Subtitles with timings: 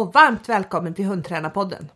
[0.00, 1.90] och varmt välkommen till Hundtränarpodden.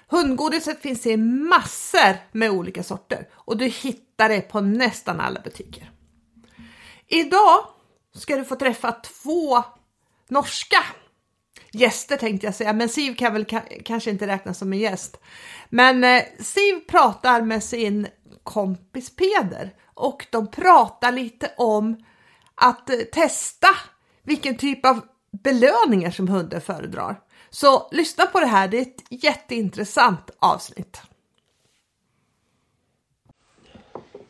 [0.08, 5.91] Hundgodiset finns i massor med olika sorter och du hittar det på nästan alla butiker.
[7.08, 7.66] Idag
[8.16, 9.64] ska du få träffa två
[10.28, 10.84] norska
[11.71, 13.45] gäster tänkte jag säga, men Siv kan väl
[13.85, 15.20] kanske inte räknas som en gäst.
[15.70, 18.08] Men eh, Siv pratar med sin
[18.44, 21.98] kompis Peder och de pratar lite om
[22.55, 23.67] att eh, testa
[24.23, 25.02] vilken typ av
[25.44, 27.19] belöningar som hunden föredrar.
[27.50, 31.02] Så lyssna på det här, det är ett jätteintressant avsnitt.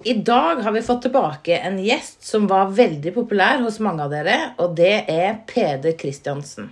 [0.04, 4.14] I dag har vi fått tilbake en gjest som var veldig populær hos mange av
[4.14, 6.70] dere, og det er Peder Kristiansen.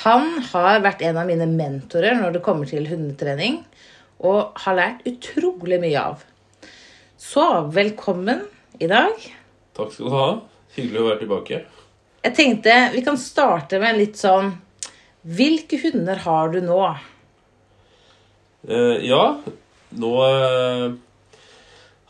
[0.00, 3.58] Han har vært en av mine mentorer når det kommer til hundetrening,
[4.24, 6.22] og har lært utrolig mye av.
[7.20, 8.46] Så velkommen
[8.80, 9.12] i dag.
[9.76, 10.30] Takk skal du ha.
[10.76, 11.60] Hyggelig å være tilbake.
[12.24, 14.52] Jeg tenkte vi kan starte med litt sånn
[15.20, 16.78] Hvilke hunder har du nå?
[18.68, 19.24] Eh, ja,
[20.00, 20.86] nå eh,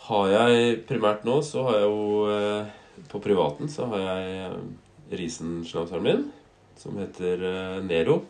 [0.07, 2.71] har jeg primært nå så har jeg jo eh,
[3.11, 4.59] På privaten så har jeg eh,
[5.11, 6.27] Riesenschnauzeren min,
[6.81, 8.23] som heter eh, Nero.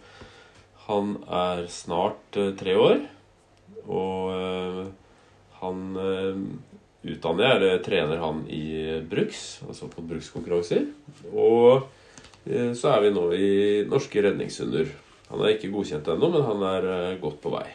[0.89, 3.05] Han er snart eh, tre år,
[3.87, 4.83] og eh,
[5.61, 5.83] han
[7.01, 8.65] utdanner jeg, eller trener han i
[9.09, 10.87] bruks, altså på brukskonkurranser.
[11.31, 11.85] Og
[12.77, 13.51] så er vi nå i
[13.89, 14.89] Norske redningshunder.
[15.29, 17.67] Han er ikke godkjent ennå, men han er godt på vei.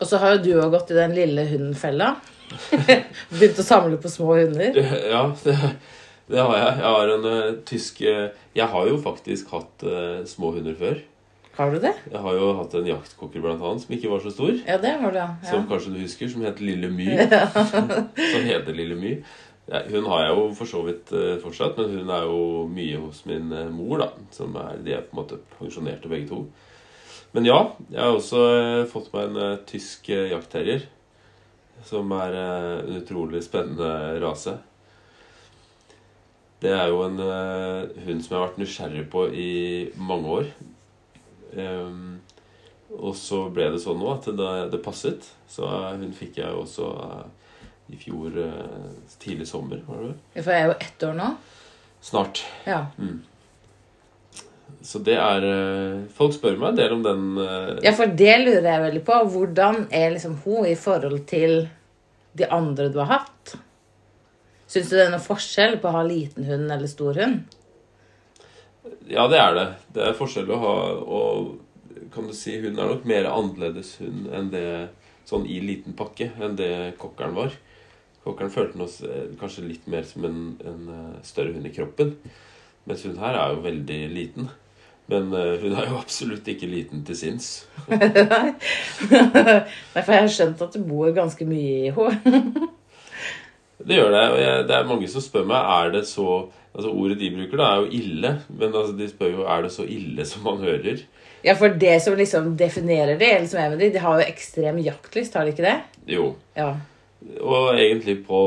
[0.00, 2.12] Og så har jo du òg gått i den lille hundenfella.
[3.32, 4.76] Begynt å samle på små hunder.
[5.14, 5.56] Ja, det,
[6.30, 6.74] det har jeg.
[6.78, 11.00] Jeg har en uh, tysk uh, Jeg har jo faktisk hatt uh, små hunder før.
[11.56, 11.92] Har du det?
[12.06, 14.52] Jeg har jo hatt en jaktkokker blant annet som ikke var så stor.
[14.62, 15.28] Ja, det har du, ja.
[15.44, 17.08] Som kanskje du husker, som het Lille My.
[18.32, 19.16] som heter Lille My.
[19.70, 21.10] Ja, hun har jeg jo for så vidt
[21.42, 22.38] fortsatt, men hun er jo
[22.70, 24.08] mye hos min mor, da.
[24.34, 26.40] Som er, de er på en måte pensjonerte begge to.
[27.34, 27.58] Men ja,
[27.90, 28.46] jeg har også
[28.90, 30.86] fått meg en tysk jaktterrier.
[31.90, 33.90] Som er en utrolig spennende
[34.22, 34.56] rase.
[36.60, 39.52] Det er jo en eh, hund som jeg har vært nysgjerrig på i
[39.96, 40.50] mange år.
[41.56, 42.18] Um,
[43.00, 45.24] og så ble det sånn nå at det, det passet.
[45.50, 47.24] Så eh, hun fikk jeg også uh,
[47.90, 50.20] i fjor uh, tidlig sommer, var det vel?
[50.36, 51.30] For jeg er jo ett år nå.
[52.04, 52.42] Snart.
[52.68, 52.82] Ja.
[54.84, 57.24] Så det er uh, Folk spør meg en del om den
[57.84, 59.18] ja, for det lurer jeg veldig på.
[59.32, 61.64] Hvordan er liksom hun i forhold til
[62.36, 63.56] de andre du har hatt?
[64.70, 67.42] Syns du det er noen forskjell på å ha liten hund eller stor hund?
[69.10, 69.66] Ja, det er det.
[69.96, 71.50] Det er forskjell å ha og
[72.14, 74.68] kan du si Hun er nok mer annerledes hund enn det
[75.28, 76.70] sånn i liten pakke enn det
[77.02, 77.52] kokkeren var.
[78.24, 81.74] Kokkeren følte den oss eh, kanskje litt mer som en, en eh, større hund i
[81.74, 82.16] kroppen.
[82.88, 84.50] Mens hun her er jo veldig liten.
[85.10, 87.52] Men eh, hun er jo absolutt ikke liten til sinns.
[87.90, 92.70] Nei, for jeg har skjønt at du bor ganske mye i henne.
[93.86, 94.24] Det gjør det.
[94.32, 96.26] Og jeg, det er mange som spør meg er det så
[96.70, 98.34] altså Ordet de bruker, da, er jo ille.
[98.48, 101.02] Men altså, de spør jo er det så ille som man hører.
[101.44, 104.28] Ja, for det som liksom definerer det, eller som er med de, de har jo
[104.28, 105.76] ekstrem jaktlyst, har de ikke det?
[106.12, 106.34] Jo.
[106.56, 106.74] Ja.
[107.40, 108.40] Og egentlig på,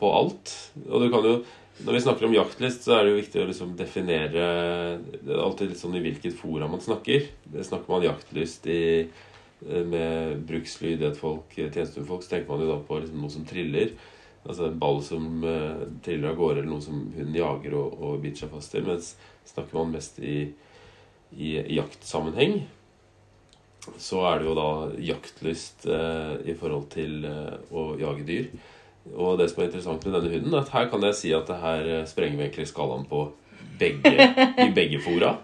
[0.00, 0.52] på alt.
[0.88, 1.38] Og du kan jo
[1.78, 4.46] Når vi snakker om jaktlyst, så er det jo viktig å liksom definere
[4.98, 7.28] Det er alltid litt sånn i hvilket fora man snakker.
[7.52, 12.80] Det snakker man jaktlyst i eh, med brukslyd, folk, tjenestefolk, så tenker man jo da
[12.82, 13.94] på liksom noe som triller.
[14.48, 18.22] Altså en ball som uh, triller av gårde, eller noe som hunden jager og, og
[18.24, 18.88] biter seg fast til.
[18.88, 19.12] Mens
[19.50, 20.38] snakker man mest i,
[21.36, 22.62] i jaktsammenheng,
[24.00, 24.70] så er det jo da
[25.12, 28.50] jaktlyst uh, i forhold til uh, å jage dyr.
[29.16, 31.48] Og det som er interessant med denne hunden, er at her kan jeg si at
[31.48, 33.24] det her eh, sprenger vi egentlig skalaen på
[33.80, 34.28] begge,
[34.64, 35.36] i begge fora.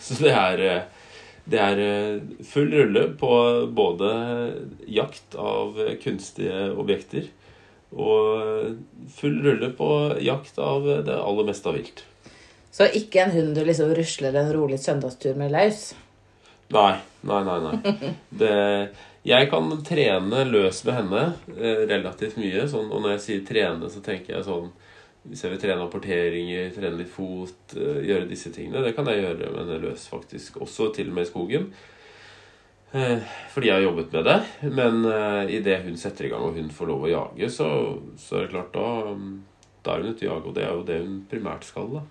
[0.00, 1.10] Så det er, eh,
[1.50, 3.34] det er eh, full rulle på
[3.76, 4.10] både
[4.88, 7.28] jakt av kunstige objekter
[7.90, 8.76] og
[9.10, 9.90] full rulle på
[10.22, 12.04] jakt av det aller meste av vilt.
[12.70, 15.90] Så ikke en hund du liksom rusler en rolig søndagstur med løs?
[16.70, 16.94] Nei,
[17.26, 17.58] nei, nei.
[17.66, 18.12] nei.
[18.40, 18.52] Det,
[19.26, 21.24] jeg kan trene løs med henne
[21.56, 22.68] eh, relativt mye.
[22.70, 24.70] Sånn, og når jeg sier trene, så tenker jeg sånn
[25.26, 29.24] Hvis jeg vil trene apporteringer, trene litt fot, eh, gjøre disse tingene, det kan jeg
[29.24, 30.62] gjøre med henne løs, faktisk.
[30.64, 31.66] Også til og med i skogen.
[32.92, 33.22] Eh,
[33.52, 34.38] fordi jeg har jobbet med det.
[34.70, 37.70] Men uh, idet hun setter i gang og hun får lov å jage, så,
[38.18, 38.88] så er det klart da
[39.80, 41.86] da er hun ute og jager, og det er jo det hun primært skal.
[41.94, 42.02] da.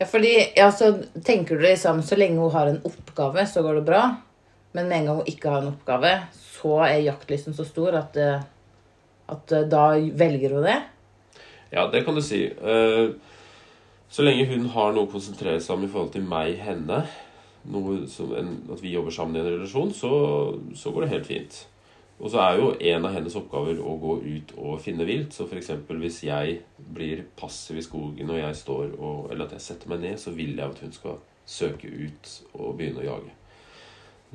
[0.00, 3.80] Ja, fordi, ja, så tenker du liksom Så lenge hun har en oppgave, så går
[3.80, 4.02] det bra.
[4.72, 8.16] Men med en gang hun ikke har en oppgave, så er jaktlysten så stor at,
[8.16, 8.40] eh,
[9.28, 9.84] at eh, da
[10.16, 10.78] velger hun det?
[11.72, 12.46] Ja, det kan du si.
[12.48, 13.12] Uh,
[14.12, 16.98] Så lenge hun har noe å konsentrere seg om i forhold til meg, henne,
[17.70, 20.12] noe som en, at vi jobber sammen i en relasjon, så,
[20.74, 21.60] så går det helt fint.
[22.22, 25.34] Og så er jo en av hennes oppgaver å gå ut og finne vilt.
[25.34, 25.72] Så f.eks.
[25.90, 26.60] hvis jeg
[26.94, 30.34] blir passiv i skogen og jeg står og, Eller at jeg setter meg ned, så
[30.34, 33.32] vil jeg at hun skal søke ut og begynne å jage.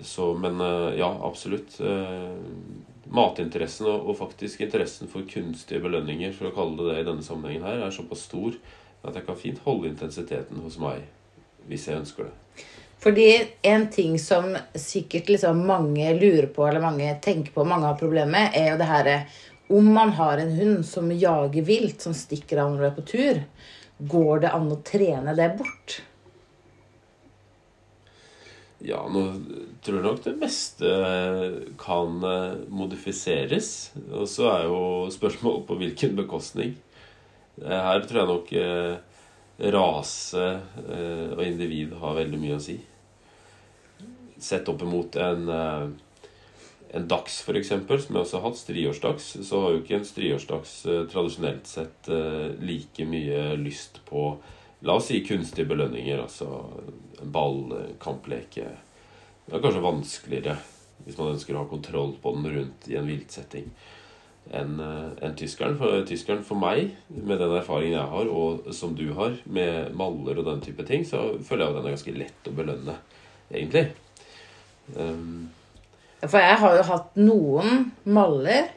[0.04, 1.80] Så, men eh, ja, absolutt.
[1.80, 2.36] Eh,
[3.08, 7.64] Matinteressen og, faktisk interessen for kunstige belønninger, for å kalle det det i denne sammenhengen
[7.64, 8.58] her, er såpass stor
[9.08, 11.06] at jeg kan fint holde intensiteten hos meg
[11.68, 12.66] hvis jeg ønsker det.
[13.04, 13.28] Fordi
[13.70, 18.34] en ting som sikkert liksom mange lurer på, eller mange tenker på, mange har problemer
[18.34, 19.20] med, er jo det herre
[19.70, 23.04] Om man har en hund som jager vilt, som stikker av når du er på
[23.10, 23.42] tur,
[24.00, 25.98] går det an å trene det bort?
[28.80, 29.24] Ja, nå
[29.82, 30.90] tror jeg nok det meste
[31.82, 33.92] kan eh, modifiseres.
[34.14, 34.82] Og så er jo
[35.14, 36.76] spørsmålet på hvilken bekostning.
[37.64, 39.17] Eh, Her tror jeg nok eh,
[39.58, 40.44] rase
[40.90, 42.78] eh, og individ har veldig mye å si.
[44.38, 45.88] Sett opp imot en, eh,
[46.98, 50.78] en dags, f.eks., som jeg også har hatt, striårsdags, så har jo ikke en striårsdags
[50.86, 52.12] eh, tradisjonelt sett
[52.62, 54.30] like mye lyst på
[54.86, 56.46] La oss si kunstige belønninger, altså
[57.34, 58.68] ball, kampleke.
[59.48, 60.54] Det er kanskje vanskeligere
[61.02, 63.72] hvis man ønsker å ha kontroll på den rundt i en viltsetting
[64.56, 65.78] enn en tyskeren.
[65.80, 70.40] For tyskeren for meg, med den erfaringen jeg har, og som du har, med maller
[70.40, 72.98] og den type ting, så føler jeg at den er ganske lett å belønne,
[73.52, 73.86] egentlig.
[74.96, 75.50] Um,
[76.24, 78.72] For jeg har jo hatt noen maller,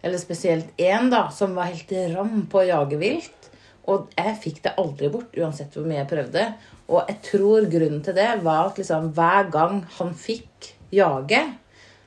[0.00, 3.48] eller spesielt én, da, som var helt ram på å jage vilt.
[3.90, 6.44] Og jeg fikk det aldri bort, uansett hvor mye jeg prøvde.
[6.90, 11.42] Og jeg tror grunnen til det var at liksom hver gang han fikk jage,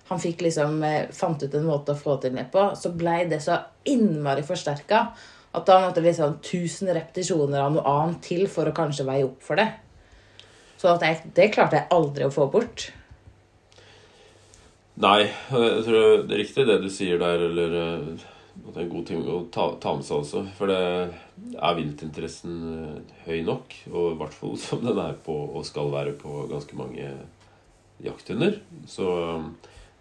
[0.09, 3.23] han fikk liksom, eh, fant ut en måte å få til det på, så blei
[3.29, 5.05] det så innmari forsterka
[5.53, 9.41] at da måtte liksom 1000 repetisjoner av noe annet til for å kanskje veie opp
[9.45, 9.69] for det.
[10.81, 12.89] Så jeg, det klarte jeg aldri å få bort.
[14.99, 18.83] nei, jeg tror det er riktig det du sier der, eller eh, at det er
[18.83, 20.43] en god ting å ta, ta med seg også.
[20.57, 20.81] For det
[21.55, 25.93] er viltinteressen eh, høy nok, og i hvert fall som den er på, og skal
[25.93, 27.13] være på ganske mange
[28.03, 28.59] jakthunder.
[28.89, 29.07] Så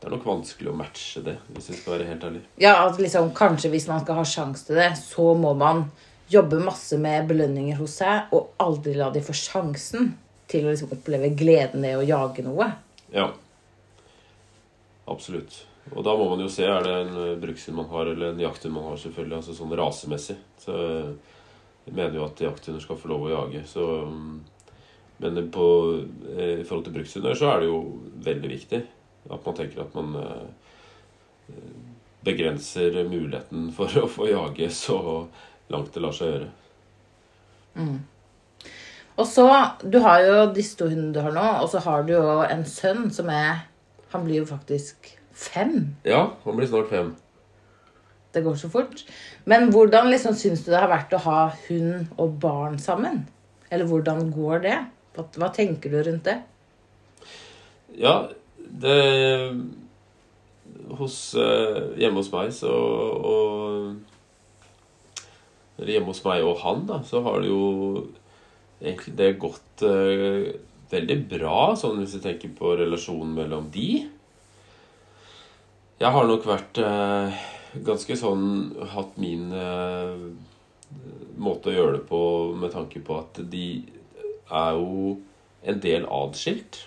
[0.02, 2.40] det er nok vanskelig å matche det, hvis jeg skal være helt ærlig.
[2.58, 5.84] Ja, at liksom kanskje hvis man skal ha sjanse til det, så må man
[6.32, 10.08] jobbe masse med belønninger hos seg, og aldri la de få sjansen
[10.50, 12.66] til å liksom oppleve gleden ved å jage noe.
[13.14, 13.28] Ja.
[15.12, 15.60] Absolutt.
[15.92, 18.42] Og da må man jo se er det en eh, brukshund man har, eller en
[18.42, 19.36] jakthund man har, selvfølgelig.
[19.38, 20.36] Altså sånn rasemessig.
[20.64, 21.36] Så eh,
[21.86, 23.62] jeg mener jo at jakthunder skal få lov å jage.
[23.70, 24.74] Så, mm,
[25.22, 25.68] men på,
[26.32, 27.78] eh, i forhold til brukshunder så er det jo
[28.26, 28.82] veldig viktig
[29.30, 31.52] at man tenker at man eh,
[32.26, 34.98] begrenser muligheten for å få jage så
[35.72, 36.50] langt det lar seg gjøre.
[39.16, 39.46] Og så,
[39.84, 42.64] du har jo disse to hundene du har nå, og så har du jo en
[42.68, 43.68] sønn som er
[44.12, 45.94] Han blir jo faktisk fem.
[46.04, 47.14] Ja, han blir snart fem.
[48.32, 49.00] Det går så fort.
[49.48, 53.22] Men hvordan liksom syns du det har vært å ha hund og barn sammen?
[53.72, 54.74] Eller hvordan går det?
[55.16, 56.36] Hva, hva tenker du rundt det?
[57.96, 58.28] Ja,
[58.72, 59.52] det
[60.98, 63.94] hos, eh, Hjemme hos meg så og
[65.78, 67.64] Eller hjemme hos meg og han, da, så har det jo
[68.82, 70.52] egentlig det gått eh,
[70.92, 74.02] veldig bra, sånn hvis vi tenker på relasjonen mellom de.
[76.02, 77.42] Jeg har nok vært eh,
[77.86, 78.46] ganske sånn
[78.92, 80.24] Hatt min eh,
[81.40, 82.22] måte å gjøre det på
[82.58, 83.66] med tanke på at de
[84.52, 85.16] er jo
[85.62, 86.82] en del atskilt.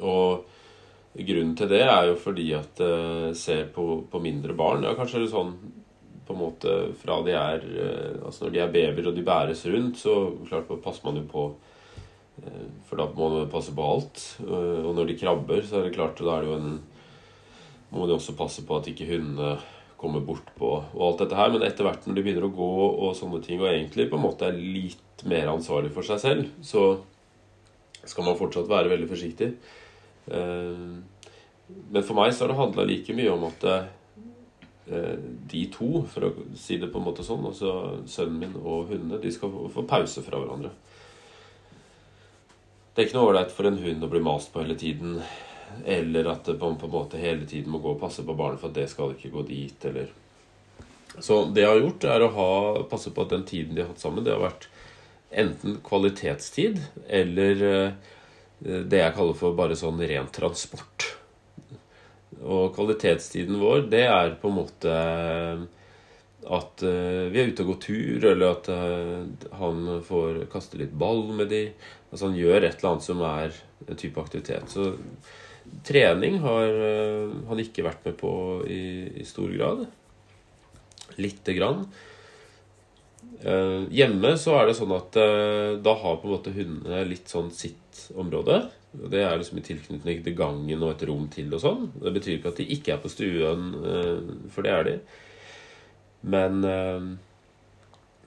[0.00, 0.44] Og
[1.16, 4.84] grunnen til det er jo fordi at jeg ser på, på mindre barn.
[4.84, 5.54] Ja, kanskje litt sånn
[6.26, 9.62] på en måte fra de er eh, Altså når de er babyer og de bæres
[9.70, 10.16] rundt, så
[10.48, 11.44] klart passer man jo på
[12.42, 14.22] eh, For da må man passe på alt.
[14.42, 16.76] Eh, Og når de krabber, så er det klart da er det jo en
[17.86, 19.56] må man også passe på at ikke hundene
[19.96, 21.52] kommer bort på og alt dette her.
[21.54, 22.70] Men etter hvert når de begynner å gå
[23.06, 26.50] og sånne ting, og egentlig på en måte er litt mer ansvarlig for seg selv,
[26.60, 26.98] så
[28.02, 29.52] skal man fortsatt være veldig forsiktig.
[30.30, 30.86] Eh,
[31.92, 33.86] Men for meg så har det handla like mye om at eh,
[35.50, 37.72] de to, for å si det på en måte sånn, altså
[38.06, 40.70] sønnen min og hundene, de skal få- pause fra hverandre.
[42.94, 45.18] Det er ikke noe ålreit for en hund å bli mast på hele tiden.
[45.84, 48.70] Eller at det på en måte hele tiden må gå og passe på barnet for
[48.70, 50.14] at det skal ikke gå dit, eller
[51.18, 53.88] Så det jeg har gjort, er å ha, passe på at den tiden de har
[53.88, 54.68] hatt sammen, det har vært
[55.32, 56.78] enten kvalitetstid
[57.08, 57.92] eller eh,
[58.60, 61.10] det jeg kaller for bare sånn ren transport.
[62.42, 64.94] Og kvalitetstiden vår, det er på en måte
[66.46, 68.68] at uh, vi er ute og går tur, eller at
[69.58, 71.64] han får kaste litt ball med de.
[72.10, 74.70] Altså han gjør et eller annet som er en type aktivitet.
[74.70, 74.92] Så
[75.86, 76.70] trening har
[77.48, 78.32] han ikke vært med på
[78.70, 78.82] i,
[79.20, 79.88] i stor grad.
[81.18, 81.88] Lite grann.
[83.92, 85.16] Hjemme så er det sånn at
[85.84, 88.62] da har på en måte hundene litt sånn sitt område.
[88.96, 91.86] Det er liksom i tilknytning til gangen og et rom til og sånn.
[92.00, 93.68] Det betyr ikke at de ikke er på stuen,
[94.54, 94.96] for det er de.
[96.32, 96.64] Men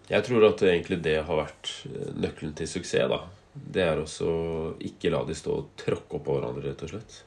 [0.10, 1.74] jeg tror at egentlig det har vært
[2.18, 3.10] nøkkelen til suksess.
[3.10, 3.24] da.
[3.54, 4.30] Det er også
[4.86, 7.24] ikke la de stå og tråkke oppå hverandre, rett og slett.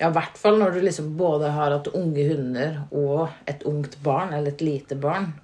[0.00, 3.98] Ja, i hvert fall når du liksom både har hatt unge hunder og et ungt
[4.04, 5.34] barn, eller et lite barn.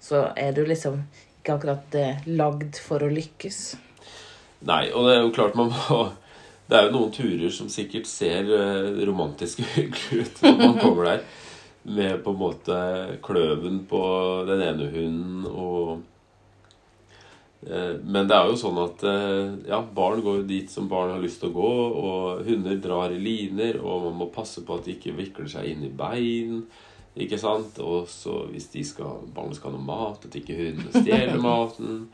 [0.00, 1.02] Så er du liksom
[1.40, 3.60] ikke akkurat eh, lagd for å lykkes.
[4.68, 5.98] Nei, og det er jo klart man må
[6.68, 8.48] Det er jo noen turer som sikkert ser
[9.06, 11.22] romantiske hyggelig ut når man kommer der
[11.88, 12.78] med på en måte
[13.22, 14.02] kløven på
[14.48, 16.02] den ene hunden og
[17.66, 21.22] eh, Men det er jo sånn at eh, ja, barn går dit som barn har
[21.22, 24.86] lyst til å gå, og hunder drar i liner, og man må passe på at
[24.86, 26.62] de ikke vikler seg inn i bein.
[27.18, 27.78] Ikke sant?
[27.82, 32.04] Og så hvis de skal, barnet skal ha noe mat, at ikke hundene stjeler maten.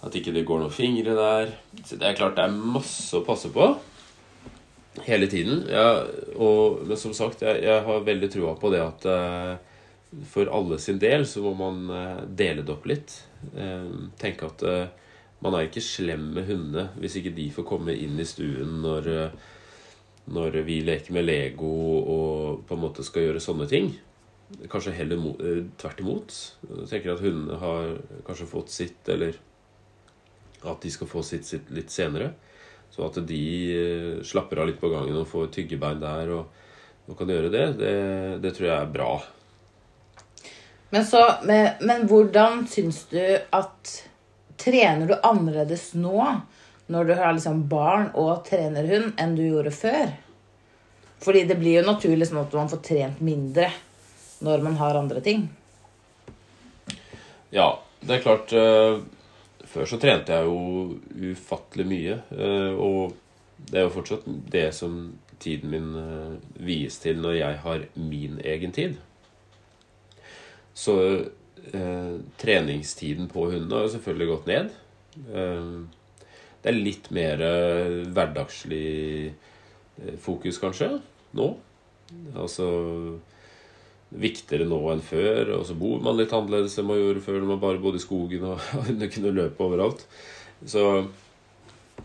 [0.00, 1.54] At ikke det går noen fingre der.
[1.84, 3.72] Så det er klart det er masse å passe på
[5.06, 5.64] hele tiden.
[5.70, 6.02] Ja,
[6.34, 10.80] og, men som sagt, jeg, jeg, har veldig trua på det at uh, for alle
[10.82, 13.14] sin del så må man uh, dele det opp litt.
[13.54, 14.66] Uh, tenke at
[15.40, 19.06] man er ikke slem med hundene hvis ikke de får komme inn i stuen når,
[20.30, 23.92] når vi leker med Lego og på en måte skal gjøre sånne ting.
[24.70, 25.22] Kanskje heller
[25.78, 26.36] tvert imot.
[26.66, 27.96] Jeg tenker at hundene har
[28.26, 29.38] kanskje fått sitt, eller
[30.66, 32.32] at de skal få sitt, sitt litt senere.
[32.90, 36.62] Så at de eh, slapper av litt på gangen og får tyggebein der og,
[37.06, 37.94] og kan gjøre det, det,
[38.42, 39.10] det, tror jeg er bra.
[40.90, 43.98] Men, så, men, men hvordan syns du at
[44.60, 46.18] Trener du annerledes nå
[46.90, 50.10] når du har liksom barn og trenerhund, enn du gjorde før?
[51.20, 53.68] Fordi det blir jo naturlig sånn at man får trent mindre
[54.44, 55.46] når man har andre ting.
[57.52, 59.02] Ja, det er klart uh,
[59.70, 62.16] før så trente jeg jo ufattelig mye.
[62.34, 63.14] Eh, og
[63.70, 64.96] det er jo fortsatt det som
[65.40, 66.34] tiden min eh,
[66.66, 68.98] vies til når jeg har min egen tid.
[70.74, 70.96] Så
[71.72, 74.74] eh, treningstiden på hundene har jo selvfølgelig gått ned.
[75.30, 75.72] Eh,
[76.60, 79.32] det er litt mer eh, hverdagslig
[80.20, 80.94] fokus, kanskje,
[81.36, 81.50] nå.
[82.32, 82.66] Altså
[84.10, 85.54] viktigere nå enn før.
[85.58, 88.04] Og så bor man litt annerledes enn man gjorde før når man bare bodde i
[88.04, 88.64] skogen og
[89.14, 90.04] kunne løpe overalt.
[90.66, 90.84] Så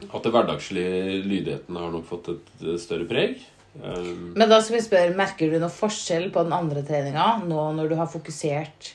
[0.06, 3.40] at det hverdagslige lydigheten har nok fått et større preg.
[3.76, 7.66] Um, Men da skal vi spørre, merker du noe forskjell på den andre treninga nå
[7.76, 8.94] når du har fokusert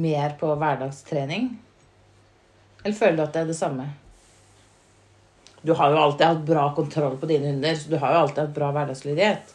[0.00, 1.50] mer på hverdagstrening?
[2.84, 3.88] Eller føler du at det er det samme?
[5.62, 8.42] Du har jo alltid hatt bra kontroll på dine hunder, så du har jo alltid
[8.44, 9.52] hatt bra hverdagslydighet.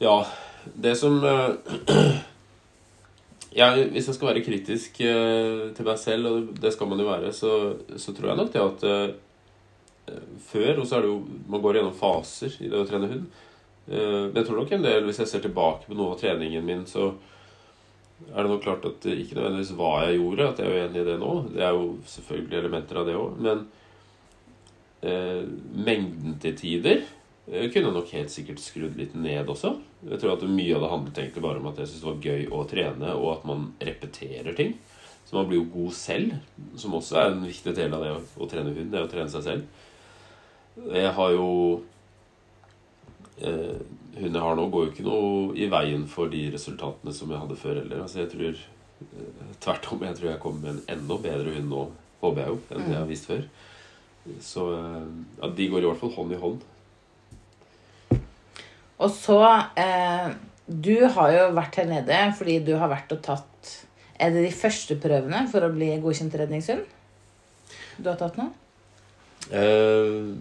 [0.00, 0.16] Ja,
[0.74, 1.50] det som eh,
[3.60, 7.08] ja, Hvis jeg skal være kritisk eh, til meg selv, og det skal man jo
[7.08, 7.52] være, så,
[7.96, 10.16] så tror jeg nok det at uh,
[10.48, 13.42] før Og så er det jo Man går gjennom faser i det å trene hund.
[13.86, 16.80] Men jeg tror nok en del, hvis jeg ser tilbake på noe av treningen min,
[16.90, 17.04] så
[18.32, 21.04] er det nok klart at ikke nødvendigvis hva jeg gjorde, at jeg er uenig i
[21.06, 21.32] det nå.
[21.52, 23.36] Det er jo selvfølgelig elementer av det òg.
[23.46, 23.62] Men
[25.86, 27.04] mengden til tider
[27.46, 29.76] jeg kunne nok helt sikkert skrudd litt ned også.
[30.08, 32.24] Jeg tror at Mye av det handlet egentlig bare om at jeg syntes det var
[32.26, 34.72] gøy å trene, og at man repeterer ting.
[35.26, 36.32] Så man blir jo god selv,
[36.78, 38.90] som også er en viktig del av det å trene hund.
[38.90, 39.84] Det å trene seg selv.
[40.90, 41.46] Jeg har jo
[43.40, 43.78] eh,
[44.16, 47.40] Hunden jeg har nå, går jo ikke noe i veien for de resultatene som jeg
[47.42, 48.02] hadde før heller.
[48.02, 51.70] Altså jeg tror eh, Tvert om, jeg tror jeg kommer med en enda bedre hund
[51.70, 51.82] nå,
[52.22, 53.44] håper jeg jo, enn det jeg har vist før.
[54.42, 55.06] Så eh,
[55.40, 56.64] ja, de går i hvert fall hånd i hånd.
[58.96, 59.40] Og så
[59.76, 60.28] eh,
[60.66, 63.72] Du har jo vært her nede fordi du har vært og tatt
[64.16, 66.86] Er det de første prøvene for å bli godkjent redningshund?
[68.00, 68.48] Du har tatt nå?
[69.52, 70.32] Eh,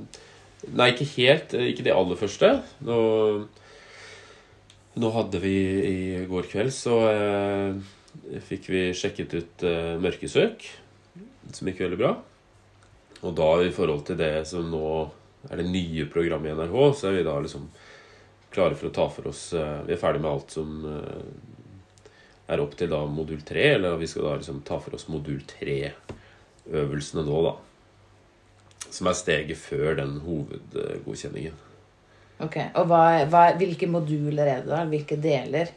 [0.72, 1.54] nei, ikke helt.
[1.54, 2.51] Ikke de aller første.
[2.88, 2.98] Nå,
[4.96, 5.56] nå hadde vi
[5.92, 5.98] i
[6.30, 10.65] går kveld så eh, fikk vi sjekket ut eh, mørkesøk,
[11.51, 12.13] som gikk veldig bra.
[13.25, 14.86] Og da i forhold til det som nå
[15.50, 17.67] er det nye programmet i NRK, så er vi da liksom
[18.53, 22.12] klare for å ta for oss eh, Vi er ferdig med alt som eh,
[22.53, 25.41] er opp til da modul 3, eller vi skal da liksom ta for oss modul
[25.50, 27.55] 3-øvelsene nå, da.
[28.86, 31.58] Som er steget før den hovedgodkjenningen.
[32.46, 33.01] Ok, Og hva,
[33.32, 34.84] hva, hvilke moduler er det da?
[34.91, 35.72] Hvilke deler?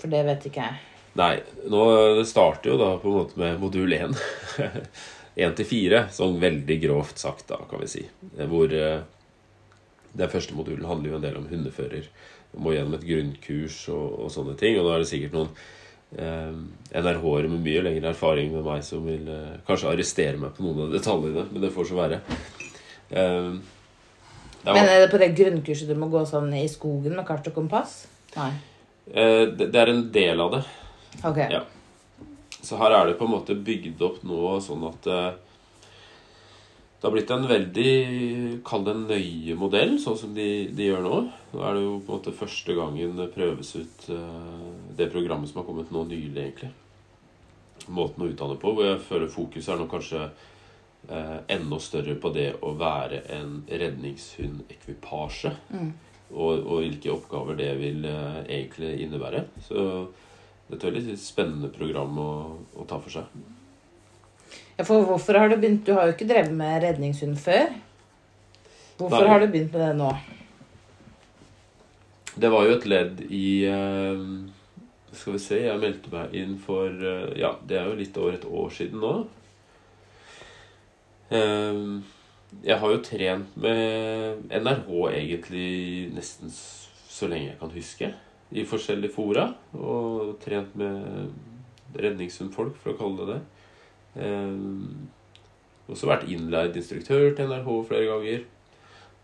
[0.00, 0.82] For det vet ikke jeg.
[1.18, 1.34] Nei,
[1.70, 1.84] nå
[2.18, 4.18] det starter jo da på en måte med modul 1.
[5.38, 8.04] 1 til 4, sånn veldig grovt sagt, da, kan vi si.
[8.50, 9.00] Hvor eh,
[10.18, 12.08] den første modulen handler jo en del om hundefører.
[12.52, 14.78] Du må gjennom et grunnkurs og, og sånne ting.
[14.80, 15.50] Og da er det sikkert noen
[16.18, 16.58] eh,
[16.98, 20.86] NRH-ere med mye lengre erfaring med meg som vil eh, kanskje arrestere meg på noen
[20.86, 22.22] av detaljene, men det får så være.
[23.08, 23.50] Eh,
[24.64, 24.74] var...
[24.74, 27.54] Men er det på det grunnkurset du må gå sånn i skogen med kart og
[27.56, 28.00] kompass?
[28.34, 28.52] Nei.
[29.12, 30.64] eh, det, det er en del av det.
[31.22, 31.44] Ok.
[31.46, 31.62] Ja.
[32.62, 35.30] Så her er det på en måte bygd opp nå sånn at eh,
[36.98, 37.90] det har blitt en veldig
[38.66, 41.20] Kall det en nøye modell, sånn som de, de gjør nå.
[41.52, 44.64] Nå er det jo på en måte første gangen det prøves ut eh,
[44.98, 46.72] det programmet som har kommet nå nylig, egentlig.
[47.94, 52.34] Måten å utdanne på, hvor jeg føler fokuset er nå kanskje eh, enda større på
[52.34, 55.54] det å være en redningshundekvipasje.
[55.70, 55.92] Mm.
[56.34, 59.46] Og, og hvilke oppgaver det vil eh, egentlig innebære.
[59.70, 59.86] Så
[60.68, 62.32] det er et veldig spennende program å,
[62.76, 63.28] å ta for seg.
[64.78, 67.72] Ja, for hvorfor har du begynt Du har jo ikke drevet med redningshund før.
[68.98, 69.30] Hvorfor Nei.
[69.32, 70.12] har du begynt med det nå?
[72.38, 74.22] Det var jo et ledd i eh,
[75.10, 78.36] Skal vi se, jeg meldte meg inn for eh, Ja, det er jo litt over
[78.36, 79.14] et år siden nå.
[81.34, 81.82] Eh,
[82.64, 85.68] jeg har jo trent med NRH egentlig
[86.14, 88.12] nesten så lenge jeg kan huske.
[88.52, 89.50] I forskjellige fora.
[89.76, 91.30] Og trent med
[91.98, 93.40] redningshundfolk, for å kalle det det.
[94.24, 98.44] Eh, også vært innleid instruktør til NRH flere ganger.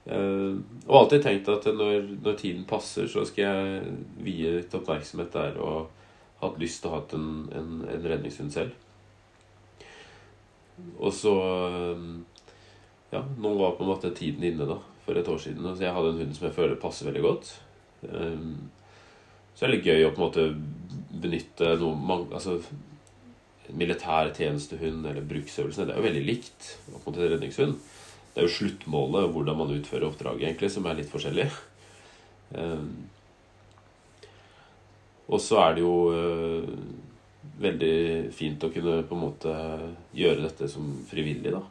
[0.04, 5.32] Eh, og alltid tenkt at når, når tiden passer, så skal jeg vie litt oppmerksomhet
[5.32, 5.60] der.
[5.60, 5.90] Og
[6.42, 8.74] hatt lyst til å ha en, en, en redningshund selv.
[10.98, 12.06] Og så eh,
[13.14, 14.80] Ja, nå var på en måte tiden inne, da.
[15.04, 15.68] For et år siden.
[15.76, 17.52] Så jeg hadde en hund som jeg føler passer veldig godt.
[18.08, 18.48] Eh,
[19.54, 20.46] så er det litt gøy å på en måte
[21.24, 22.58] benytte noe man, altså,
[23.72, 25.88] militær tjenestehund eller bruksøvelsene.
[25.88, 27.78] Det er jo veldig likt opp mot en redningshund.
[28.34, 31.46] Det er jo sluttmålet, hvordan man utfører oppdraget, egentlig, som er litt forskjellig.
[32.54, 32.90] Um,
[35.30, 36.74] og så er det jo uh,
[37.62, 37.94] veldig
[38.34, 39.54] fint å kunne på en måte
[40.18, 41.62] gjøre dette som frivillig, da.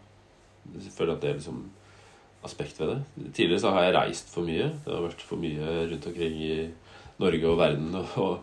[0.79, 1.59] Jeg føler at det er liksom
[2.47, 2.99] aspekt ved det.
[3.35, 4.69] Tidligere så har jeg reist for mye.
[4.85, 6.55] Det har vært for mye rundt omkring i
[7.21, 8.39] Norge og verden og,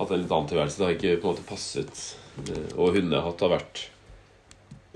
[0.00, 0.80] hatt en litt annen tilværelse.
[0.80, 2.02] Det har ikke på en måte passet.
[2.76, 3.82] Og hundene har hatt, har vært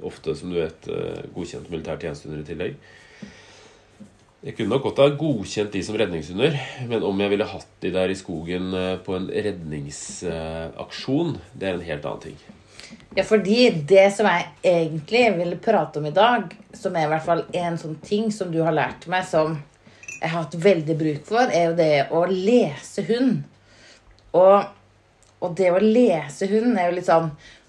[0.04, 2.74] ofte, som du vet, eh, godkjent militær tjenestehunder i tillegg.
[4.44, 6.56] Jeg kunne nok godt ha godkjent de som redningshunder,
[6.90, 11.78] men om jeg ville hatt de der i skogen eh, på en redningsaksjon, det er
[11.78, 12.37] en helt annen ting.
[13.16, 17.24] Ja, fordi det som jeg egentlig ville prate om i dag, som er i hvert
[17.24, 19.56] fall en sånn ting som du har lært meg, som
[20.20, 23.42] jeg har hatt veldig bruk for, er jo det å lese hund.
[24.35, 24.70] Og,
[25.44, 27.29] og det å lese hund er jo litt sånn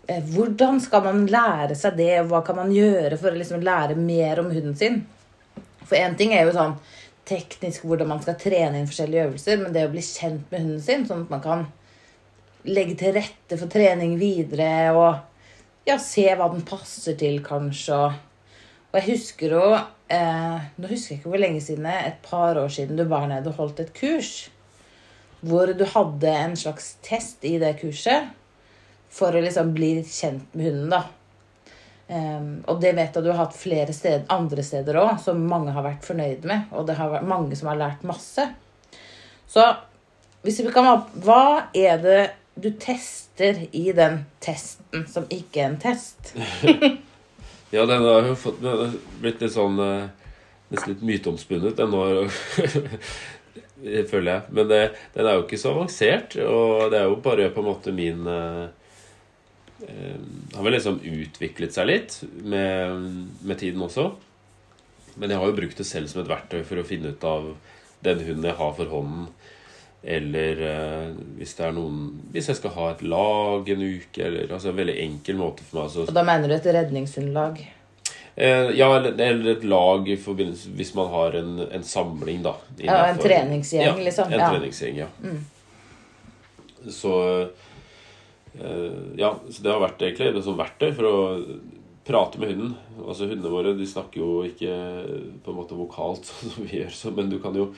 [0.09, 3.97] eh, Hvordan skal man lære seg det, hva kan man gjøre for å liksom lære
[3.99, 5.03] mer om hunden sin?
[5.85, 6.77] For én ting er jo sånn
[7.25, 10.83] teknisk hvordan man skal trene inn forskjellige øvelser, men det å bli kjent med hunden
[10.85, 11.65] sin, sånn at man kan
[12.65, 15.09] legge til rette for trening videre og
[15.85, 17.97] ja, se hva den passer til, kanskje.
[17.97, 19.65] Og, jeg husker jo
[20.07, 23.51] eh, Nå husker jeg ikke hvor lenge siden et par år siden du var nede
[23.51, 24.49] og holdt et kurs.
[25.45, 28.31] Hvor du hadde en slags test i det kurset
[29.15, 30.89] for å liksom bli kjent med hunden.
[30.95, 31.03] da.
[32.05, 35.73] Um, og det vet jeg du har hatt flere sted, andre steder òg, som mange
[35.73, 36.67] har vært fornøyd med.
[36.75, 38.45] Og det har vært mange som har lært masse.
[39.49, 39.65] Så
[40.45, 42.21] hvis vi kan Hva er det
[42.55, 46.35] du tester i den testen som ikke er en test?
[47.73, 48.61] Ja, den har jo fått,
[49.21, 50.05] blitt litt sånn eh,
[50.65, 52.25] Nesten litt myteomspunnet, den nå.
[54.09, 54.53] føler jeg.
[54.55, 54.79] Men det,
[55.13, 58.25] den er jo ikke så avansert, og det er jo bare på en måte min
[58.31, 58.63] eh,
[59.85, 60.21] eh,
[60.55, 63.05] Har vel liksom utviklet seg litt med,
[63.45, 64.09] med tiden også.
[65.15, 67.53] Men jeg har jo brukt det selv som et verktøy for å finne ut av
[68.05, 69.29] den hunden jeg har for hånden.
[70.05, 72.01] Eller eh, hvis det er noen
[72.33, 75.79] Hvis jeg skal ha et lag en uke, eller altså en veldig enkel måte for
[75.79, 77.63] meg altså, Og da mener du et redningshundlag?
[78.35, 82.51] Eh, ja, eller, eller et lag i forbindelse hvis man har en, en samling, da.
[82.83, 84.27] Ja, en treningsgjeng, ja, liksom.
[84.29, 84.49] En Ja.
[84.51, 85.07] treningsgjeng, ja.
[86.91, 91.17] Så eh, Ja, så det har vært egentlig et sånt verktøy for å
[92.05, 92.75] prate med hunden.
[93.01, 94.75] Altså Hundene våre de snakker jo ikke
[95.41, 97.71] på en måte vokalt, som vi gjør, så, men du kan jo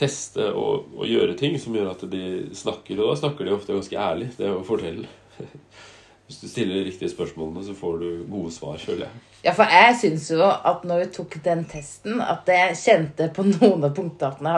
[0.00, 2.24] teste og, og gjøre ting som gjør at de
[2.56, 4.30] snakker, og da snakker de ofte ganske ærlig.
[4.38, 5.06] Det er jo fordelen.
[6.26, 9.24] Hvis du stiller de riktige spørsmålene, så får du gode svar, føler jeg.
[9.44, 13.44] Ja, for jeg syns jo at når vi tok den testen, at jeg kjente på
[13.52, 14.54] noen av punktdatene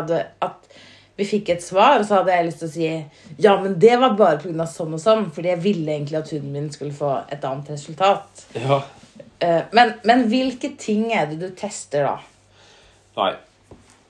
[0.46, 0.68] at
[1.16, 2.88] vi fikk et svar, og så hadde jeg lyst til å si
[3.42, 4.66] ja, men det var bare pga.
[4.68, 8.44] sånn og sånn, fordi jeg ville egentlig at hunden min skulle få et annet resultat.
[8.54, 8.82] Ja.
[9.40, 12.20] Eh, Men, men hvilke ting er det du tester, da?
[13.16, 13.32] Nei.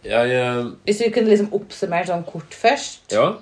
[0.06, 3.12] Jeg eh, Hvis vi kunne liksom oppsummert sånn kort først.
[3.14, 3.36] Ja.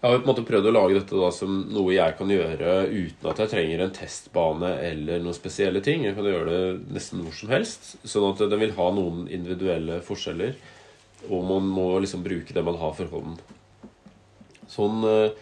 [0.00, 2.76] Jeg har på en måte prøvd å lage dette da som noe jeg kan gjøre
[2.88, 6.06] uten at jeg trenger en testbane eller noen spesielle ting.
[6.06, 7.90] Jeg kan gjøre det nesten hvor som helst.
[8.08, 10.56] Sånn at den vil ha noen individuelle forskjeller.
[11.28, 13.36] Og man må liksom bruke det man har for hånden.
[14.72, 15.36] Sånn eh,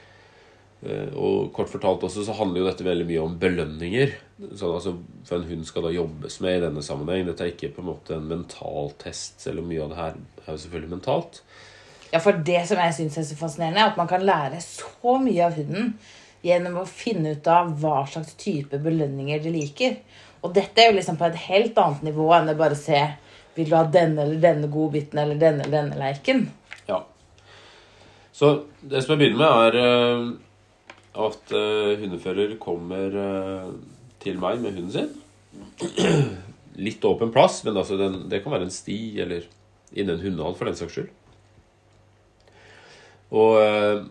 [0.78, 4.12] Og kort fortalt også så handler jo dette veldig mye om belønninger.
[4.54, 4.92] Sånn altså
[5.26, 7.26] For en hund skal da jobbes med i denne sammenheng.
[7.26, 10.20] Dette er ikke på en måte en mental test, selv om mye av det her
[10.44, 11.42] er jo selvfølgelig mentalt.
[12.12, 15.18] Ja, for det som jeg syns er så fascinerende, er at man kan lære så
[15.20, 15.92] mye av hunden
[16.46, 19.98] gjennom å finne ut av hva slags type belønninger de liker.
[20.46, 23.02] Og dette er jo liksom på et helt annet nivå enn å bare se
[23.58, 26.44] vil du ha denne eller denne godbiten eller denne eller denne leiken.
[26.86, 27.02] Ja.
[28.32, 30.28] Så det som jeg begynner med, er eh,
[31.16, 33.70] at uh, hundefører kommer uh,
[34.22, 35.14] til meg med hunden sin.
[36.88, 39.48] Litt åpen plass, men altså den, det kan være en sti eller
[39.94, 41.10] innen en hundehall for den saks skyld.
[43.34, 44.06] Og uh,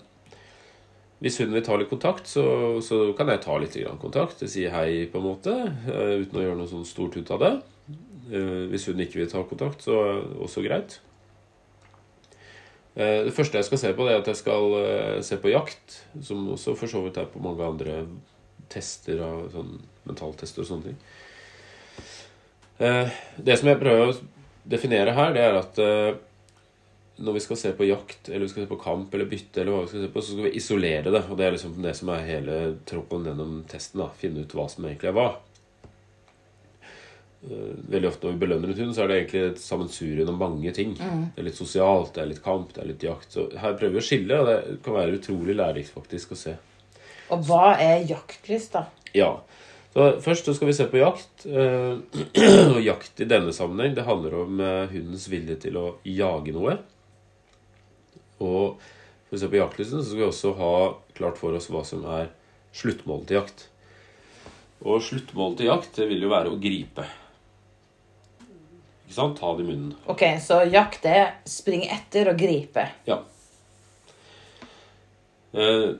[1.23, 2.43] hvis hunden vil ta litt kontakt, så,
[2.85, 4.43] så kan jeg ta litt kontakt.
[4.49, 5.55] Si hei, på en måte,
[5.87, 7.53] uten å gjøre noe sånn stort ut av det.
[8.69, 9.95] Hvis hunden ikke vil ta kontakt, så
[10.45, 10.99] også greit.
[12.97, 15.51] Eh, Det første jeg skal se på, det er at jeg skal eh, se på
[15.53, 17.99] jakt, som også for så vidt er på mange andre
[18.73, 19.75] tester av sånn
[20.07, 20.97] mentaltester og sånne ting.
[22.79, 24.17] Eh, Det som jeg prøver å
[24.67, 25.83] definere her, det er at
[27.17, 29.73] når vi skal se på jakt, eller vi skal se på kamp eller bytte, eller
[29.73, 31.23] hva vi skal se på, så skal vi isolere det.
[31.31, 34.03] Og det er liksom det som er hele troppen gjennom testen.
[34.03, 35.29] da, Finne ut hva som egentlig er hva.
[37.47, 40.39] Eh, Veldig ofte når vi belønner en hund, så er det egentlig et sammensurium av
[40.41, 40.95] mange ting.
[40.97, 43.29] Det er litt sosialt, det er litt kamp, det er litt jakt.
[43.31, 46.57] Så her prøver vi å skille, og det kan være utrolig lærerikt faktisk å se.
[47.31, 48.85] Og hva er jaktlyst, da?
[49.15, 49.31] Ja.
[49.93, 51.45] Så først så skal vi se på jakt.
[51.47, 51.95] eh,
[52.75, 56.75] Og jakt i denne sammenheng, det handler om eh, hundens vilje til å jage noe.
[58.43, 58.77] Og
[59.27, 60.73] for å se på jaktlysten så skal vi også ha
[61.17, 62.29] klart for oss hva som er
[62.77, 63.63] sluttmålet til jakt.
[64.85, 67.07] Og sluttmålet til jakt det vil jo være å gripe.
[69.07, 69.37] Ikke sant?
[69.39, 69.93] Ta det i munnen.
[70.11, 72.83] Ok, Så jakt er springe etter og gripe.
[73.07, 73.21] Ja.
[75.55, 75.95] Eh,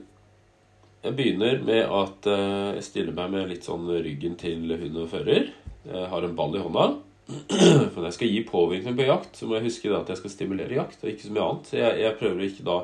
[1.06, 5.08] Jeg begynner med at eh, jeg stiller meg med litt sånn ryggen til hund og
[5.12, 5.46] fører.
[5.88, 6.86] Jeg har en ball i hånda.
[7.94, 10.32] For når jeg skal gi påvirkning på jakt, så må jeg huske at jeg skal
[10.34, 11.70] stimulere jakt, og ikke så mye annet.
[11.70, 12.76] Så jeg, jeg prøver ikke da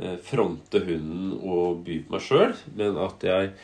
[0.00, 3.54] eh, fronte hunden og by på meg sjøl, men at jeg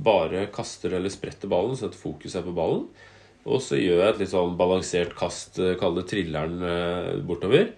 [0.00, 2.84] bare kaster eller spretter ballen, så at fokus er på ballen.
[3.48, 7.70] Og så gjør jeg et litt sånn balansert kast, eh, kall det trilleren, eh, bortover.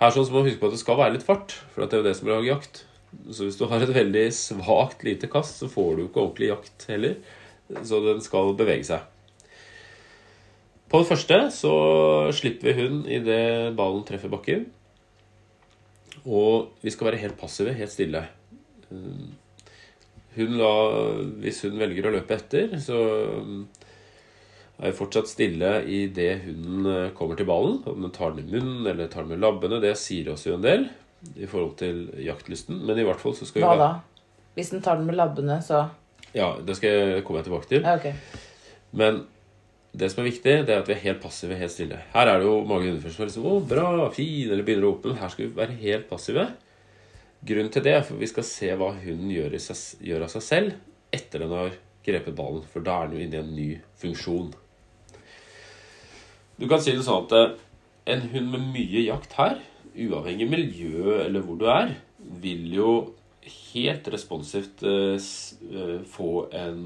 [0.00, 1.92] Her sånn så må man huske på at det skal være litt fart, for det
[1.92, 2.84] er jo det som lager jakt.
[3.28, 6.86] Så hvis du har et veldig svakt lite kast, så får du ikke ordentlig jakt
[6.88, 7.16] heller.
[7.84, 9.02] Så den skal bevege seg.
[10.90, 11.74] På det første så
[12.34, 14.64] slipper vi hund idet ballen treffer bakken.
[16.24, 18.24] Og vi skal være helt passive, helt stille.
[18.90, 20.72] Hun la,
[21.42, 22.98] hvis hun velger å løpe etter, så
[24.80, 27.80] er jo fortsatt stille idet hunden eh, kommer til ballen.
[27.86, 30.56] Om den tar den i munnen eller tar den med labbene, det sier oss jo
[30.56, 30.86] en del
[31.36, 32.78] i forhold til jaktlysten.
[32.88, 33.90] Men i hvert fall så skal vi Hva da?
[34.56, 35.88] Hvis den tar den med labbene, så
[36.34, 37.84] Ja, det skal jeg komme tilbake til.
[37.84, 38.38] Ja, ok.
[38.94, 39.24] Men
[39.92, 41.98] det som er viktig, det er at vi er helt passive, helt stille.
[42.12, 44.92] Her er det jo mange hundeførere som er liksom, å, bra, fin, eller begynner å
[44.94, 45.16] åpne.
[45.18, 46.46] Her skal vi være helt passive.
[47.46, 50.46] Grunnen til det er for vi skal se hva hunden gjør, seg, gjør av seg
[50.46, 51.74] selv etter den har
[52.06, 52.62] grepet ballen.
[52.70, 53.68] For da er den jo inne i en ny
[54.00, 54.52] funksjon.
[56.60, 57.52] Du kan si det sånn at eh,
[58.12, 59.62] en hund med mye jakt her,
[59.96, 61.94] uavhengig miljø eller hvor du er,
[62.42, 62.90] vil jo
[63.72, 66.82] helt responsivt eh, eh, få en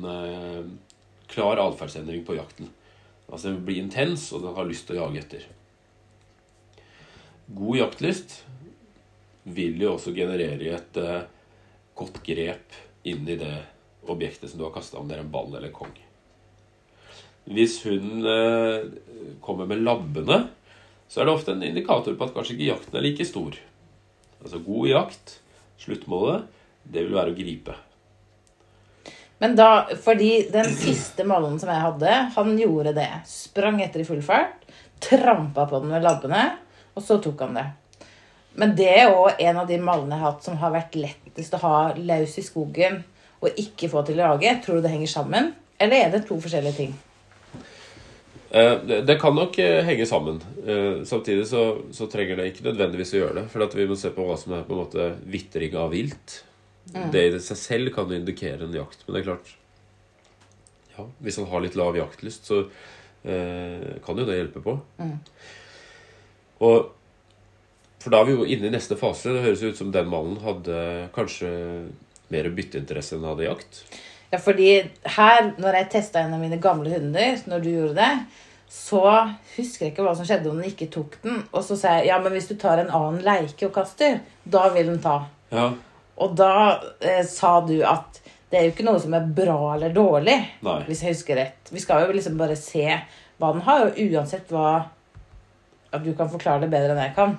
[1.27, 2.71] klar atferdsendring på jakten.
[3.27, 5.51] Altså Den blir intens, og den har lyst til å jage etter.
[7.51, 8.39] God jaktlyst
[9.59, 11.03] vil jo også generere et
[11.99, 13.57] godt grep inn i det
[14.07, 16.04] objektet som du har kasta, om det er en ball eller en kong.
[17.45, 18.87] Hvis hunden eh,
[19.45, 20.47] kommer med labbene,
[21.09, 23.59] så er det ofte en indikator på at kanskje ikke jakten er like stor.
[24.45, 25.39] Altså god jakt,
[25.81, 26.49] sluttmålet,
[26.85, 27.77] det vil være å gripe.
[29.43, 33.11] Men da, fordi den siste mallen som jeg hadde, han gjorde det.
[33.29, 34.63] Sprang etter i full fart,
[35.05, 36.45] trampa på den med labbene,
[36.95, 37.67] og så tok han det.
[38.57, 41.57] Men det er òg en av de mallene jeg har hatt som har vært lettest
[41.59, 43.03] å ha løs i skogen.
[43.45, 44.49] og ikke få til å lage?
[44.65, 45.51] Tror du det henger sammen?
[45.77, 46.95] Eller er det to forskjellige ting?
[48.55, 50.41] Eh, Det, kan nok eh, henge sammen.
[50.67, 53.47] Eh, Samtidig så, så trenger det ikke nødvendigvis å gjøre det.
[53.51, 56.43] For at vi må se på hva som er på en måte vitring av vilt.
[57.11, 59.03] Det i seg selv kan indikere en jakt.
[59.07, 59.55] Men det er klart
[60.95, 62.61] ja, Hvis han har litt lav jaktlyst, så
[63.25, 64.77] eh, kan jo det hjelpe på.
[66.63, 66.93] Og
[68.05, 69.33] For da er vi jo inne i neste fase.
[69.33, 71.49] Det høres ut som den mannen hadde kanskje
[72.31, 73.81] mer bytteinteresse enn han hadde jakt.
[74.33, 74.71] Ja, fordi
[75.17, 78.13] her, når jeg testa en av mine gamle hunder, når du gjorde det,
[78.75, 79.03] så
[79.55, 81.45] husker jeg ikke hva som skjedde om den ikke tok den.
[81.53, 84.65] Og så sa jeg ja, men hvis du tar en annen leike og kaster, da
[84.75, 85.21] vil den ta.
[85.55, 85.69] Ja,
[86.17, 89.95] Og da eh, sa du at det er jo ikke noe som er bra eller
[89.95, 90.81] dårlig, Nei.
[90.87, 91.71] hvis jeg husker rett.
[91.75, 94.91] Vi skal jo liksom bare se hva den har, og uansett hva
[95.95, 97.37] At du kan forklare det bedre enn jeg kan.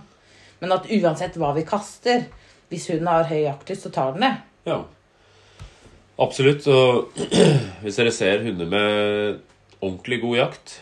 [0.62, 2.22] Men at uansett hva vi kaster,
[2.72, 4.30] hvis hunden har høy jaktlyst, så tar den det.
[4.70, 4.78] Ja.
[6.22, 6.68] Absolutt.
[6.72, 7.18] Og
[7.84, 9.42] hvis dere ser hunder med
[9.82, 10.78] ordentlig god jakt,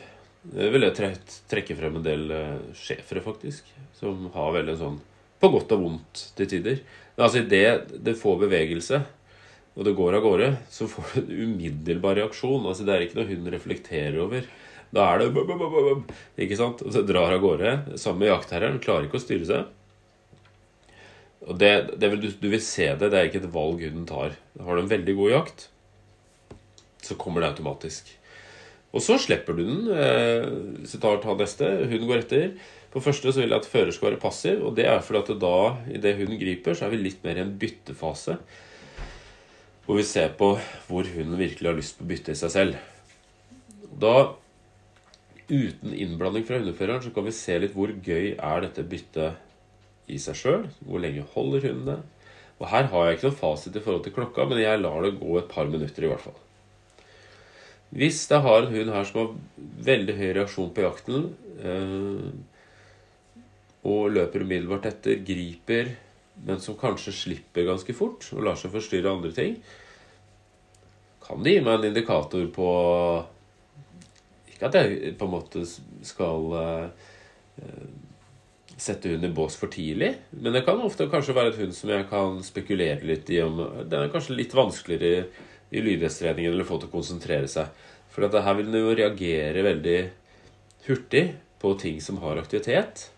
[0.53, 1.09] eh, vil jeg tre
[1.51, 3.71] trekke frem en del eh, schæfere, faktisk.
[3.97, 4.99] Som har veldig sånn
[5.43, 6.79] på godt og vondt til tider.
[7.15, 9.01] Men altså idet det får bevegelse,
[9.73, 12.67] og det går av gårde, så får du en umiddelbar reaksjon.
[12.69, 14.45] Altså Det er ikke noe hunden reflekterer over.
[14.93, 15.31] Da er det
[16.45, 16.83] Ikke sant?
[16.85, 17.97] Og så drar av gårde.
[17.97, 18.77] Sammen med jaktherren.
[18.83, 19.71] Klarer ikke å styre seg.
[21.43, 23.09] Og det, det vil, du, du vil se det.
[23.11, 24.35] Det er ikke et valg hunden tar.
[24.59, 25.65] Har du en veldig god jakt,
[27.03, 28.13] så kommer det automatisk.
[28.93, 29.81] Og så slipper du den.
[29.91, 30.45] Eh,
[30.85, 32.53] du tar, tar neste, hunden går etter.
[32.93, 35.41] På første så vil jeg at fører skal være passiv, og det er fordi at
[35.41, 35.55] da,
[35.97, 38.37] idet hunden griper, så er vi litt mer i en byttefase.
[39.83, 40.53] Hvor vi ser på
[40.87, 42.77] hvor hunden virkelig har lyst på å bytte i seg selv.
[43.99, 44.13] Da,
[45.49, 49.41] uten innblanding fra hundeføreren, så kan vi se litt hvor gøy er dette byttet
[50.11, 50.65] i seg sjøl.
[50.85, 51.99] Hvor lenge holder hunden det?
[52.61, 55.17] Og her har jeg ikke noen fasit i forhold til klokka, men jeg lar det
[55.19, 56.39] gå et par minutter i hvert fall.
[57.93, 59.33] Hvis jeg har en hund her som har
[59.89, 61.27] veldig høy reaksjon på jakten,
[61.61, 62.29] eh,
[63.83, 65.91] og løper umiddelbart etter, griper,
[66.47, 69.59] men som kanskje slipper ganske fort og lar seg forstyrre andre ting,
[71.23, 72.69] kan det gi meg en indikator på
[74.51, 75.61] Ikke at jeg på en måte
[76.03, 76.87] skal eh,
[78.83, 80.11] sette hunden i bås for tidlig.
[80.35, 83.61] Men det kan ofte kanskje være et hund som jeg kan spekulere litt i om
[83.87, 85.25] Den er kanskje litt vanskeligere
[85.71, 87.71] i, i eller få til å konsentrere seg.
[88.13, 89.97] For at her vil den jo reagere veldig
[90.85, 91.25] hurtig
[91.63, 93.09] på ting som har aktivitet.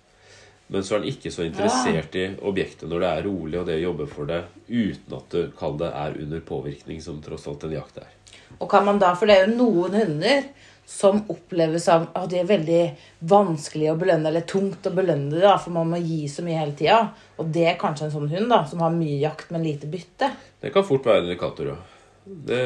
[0.67, 3.78] Men så er den ikke så interessert i objektet når det er rolig, og det
[3.78, 7.67] å jobbe for det uten at du kaller det er under påvirkning, som tross alt
[7.67, 8.13] en jakt er.
[8.58, 10.47] Og kan man da, for det er jo noen hunder
[10.86, 12.82] som oppleves som at det er veldig
[13.26, 16.76] vanskelig å belønne, eller tungt å belønne, da, for man må gi så mye hele
[16.78, 17.00] tida.
[17.41, 20.30] Og det er kanskje en sånn hund da, som har mye jakt, men lite bytte.
[20.62, 21.78] Det kan fort være en indikator, ja.
[22.26, 22.60] Det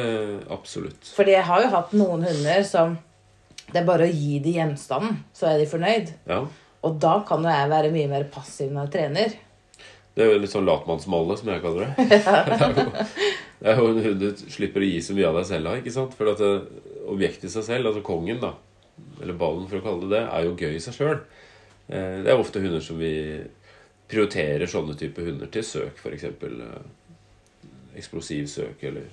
[0.52, 1.10] Absolutt.
[1.12, 2.96] Fordi jeg har jo hatt noen hunder som
[3.70, 6.10] det er bare å gi de gjenstanden, så er de fornøyd.
[6.30, 6.40] Ja.
[6.86, 9.36] Og da kan jo jeg være mye mer passiv når jeg trener.
[10.16, 12.06] Det er jo litt sånn latmannsmalle, som jeg kaller det.
[12.10, 12.86] det er jo,
[13.60, 15.78] det er jo en hund du slipper å gi så mye av deg selv av.
[15.80, 16.16] ikke sant?
[16.16, 16.52] For at det,
[17.12, 18.54] objektet i seg selv, altså kongen, da,
[19.20, 21.18] eller ballen for å kalle det det, er jo gøy i seg sjøl.
[21.90, 23.12] Det er ofte hunder som vi
[24.10, 26.28] prioriterer sånne type hunder til søk, f.eks.
[28.00, 29.08] Eksplosiv søk eller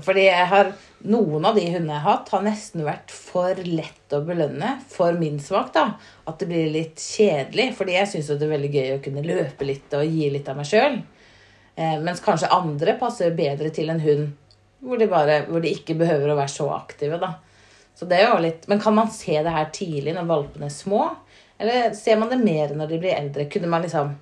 [0.00, 0.72] Fordi jeg har,
[1.12, 4.78] noen av de hundene jeg har hatt, har nesten vært for lett å belønne.
[4.90, 5.86] For min smak, da.
[6.30, 7.70] At det blir litt kjedelig.
[7.78, 10.60] Fordi jeg syns det er veldig gøy å kunne løpe litt og gi litt av
[10.60, 11.00] meg sjøl.
[11.80, 14.30] Eh, mens kanskje andre passer bedre til en hund
[14.80, 17.18] hvor de, bare, hvor de ikke behøver å være så aktive.
[17.20, 17.34] da.
[17.96, 20.72] Så det er jo litt, Men kan man se det her tidlig når valpene er
[20.72, 21.02] små?
[21.60, 23.48] Eller ser man det mer når de blir eldre?
[23.52, 24.14] Kunne man liksom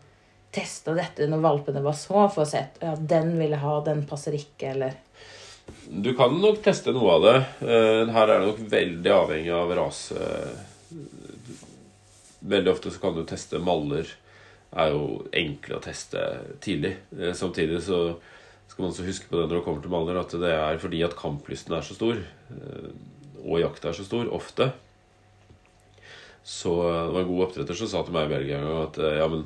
[0.55, 4.03] testa dette når valpene var små, for å se at ja, den ville ha, den
[4.09, 4.97] passer ikke, eller
[5.87, 7.37] Du kan nok teste noe av det.
[7.63, 10.31] Eh, Her er det nok veldig avhengig av rase.
[12.41, 14.11] Veldig ofte så kan du teste maller.
[14.77, 15.05] Er jo
[15.37, 16.25] enkle å teste
[16.65, 16.97] tidlig.
[17.17, 18.19] Eh, Samtidig så
[18.69, 21.01] skal man også huske på det når det kommer til Malner, at det er fordi
[21.07, 22.91] at kamplysten er så stor, eh,
[23.45, 24.71] og jakta er så stor, ofte.
[26.49, 29.01] Så det var en god oppdretter som sa til meg i Belgia en gang at
[29.05, 29.45] eh, ja, men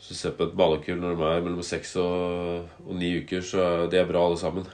[0.00, 3.44] hvis du ser på et malekull når de er mellom seks og, og ni uker,
[3.44, 4.66] så er bra alle sammen.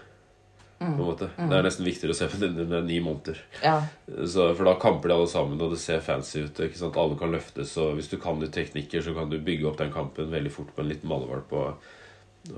[0.78, 1.30] En måte.
[1.36, 3.38] Det er nesten viktigere å se på den under ni måneder.
[3.62, 3.78] Ja.
[4.06, 6.60] Så, for da kamper de alle sammen, og det ser fancy ut.
[6.60, 9.94] Alle kan løftes, og hvis du kan litt teknikker, så kan du bygge opp den
[9.94, 11.54] kampen veldig fort på en liten malevalp.
[11.56, 11.88] Og,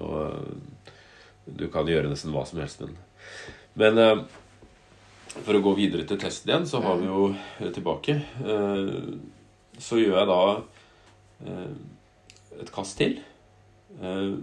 [0.03, 2.99] og du kan gjøre nesten hva som helst med den.
[3.79, 4.25] Men eh,
[5.37, 8.19] for å gå videre til testen igjen, så har vi jo eh, tilbake.
[8.43, 8.91] Eh,
[9.79, 10.41] så gjør jeg da
[11.47, 11.71] eh,
[12.65, 13.21] et kast til.
[14.03, 14.35] Eh,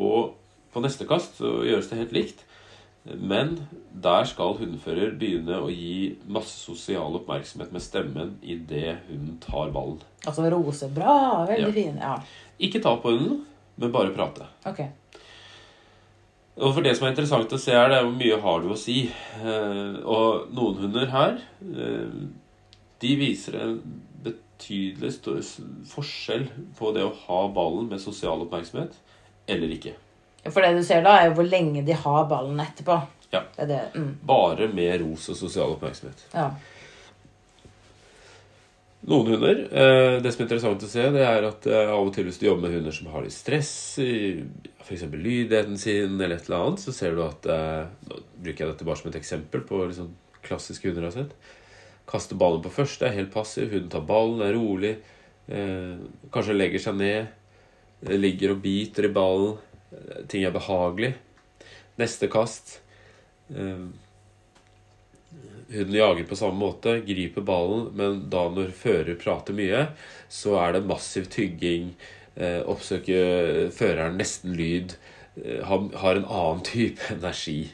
[0.00, 0.34] og
[0.72, 2.44] på neste kast så gjøres det helt likt.
[3.04, 3.58] Men
[4.02, 9.98] der skal hundefører begynne å gi masse sosial oppmerksomhet med stemmen idet hunden tar ballen.
[10.24, 10.88] Altså rose.
[10.94, 11.44] Bra.
[11.48, 11.72] Veldig Ja.
[11.72, 11.96] fin.
[12.00, 12.14] Ja.
[12.58, 13.44] Ikke ta på hunden,
[13.76, 14.46] men bare prate.
[14.64, 14.80] Ok.
[16.56, 18.68] Og for det som er interessant å se, er det er hvor mye har du
[18.72, 19.10] å si.
[19.42, 22.08] Eh, og noen hunder her, eh,
[23.00, 23.80] de viser en
[24.22, 25.12] betydelig
[25.90, 26.46] forskjell
[26.78, 28.94] på det å ha ballen med sosial oppmerksomhet
[29.48, 29.94] eller ikke.
[30.50, 32.98] For det du ser da, er jo hvor lenge de har ballen etterpå.
[33.32, 33.42] Ja.
[33.56, 33.80] Det det.
[33.94, 34.12] Mm.
[34.28, 36.26] Bare med ros og sosial oppmerksomhet.
[36.34, 36.50] Ja.
[39.04, 42.12] Noen hunder eh, Det som er interessant å se, det er at eh, av og
[42.14, 45.04] til hvis du jobber med hunder som har litt stress, f.eks.
[45.12, 48.86] lydigheten sin eller et eller annet, så ser du at eh, Nå bruker jeg dette
[48.88, 50.08] bare som et eksempel på liksom
[50.44, 51.52] klassiske hunder jeg har sett.
[52.08, 53.70] Kaster ballen på første, er helt passiv.
[53.72, 54.90] Hunden tar ballen, er rolig.
[56.34, 57.30] Kanskje legger seg ned.
[58.12, 59.54] Ligger og biter i ballen.
[59.94, 61.14] Eh, Ting er behagelig.
[62.00, 62.80] Neste kast.
[65.74, 69.86] Hun jager på samme måte, griper ballen, men da når fører prater mye,
[70.28, 71.94] så er det massiv tygging.
[72.34, 74.96] Eh, oppsøker føreren nesten lyd.
[75.38, 77.72] Eh, har, en annen type energi.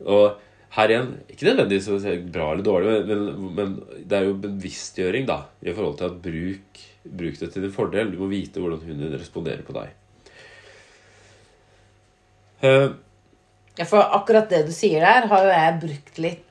[0.00, 0.40] Og
[0.74, 5.74] her igjen, ikke nødvendigvis bra eller dårlig, men, men det er jo bevisstgjøring da, i
[5.74, 8.14] forhold til at bruk, bruk det til din fordel.
[8.14, 9.99] Du må vite hvordan hunden responderer på deg.
[12.60, 12.90] Eh,
[13.76, 16.46] ja, for akkurat det du sier der, har jo jeg brukt litt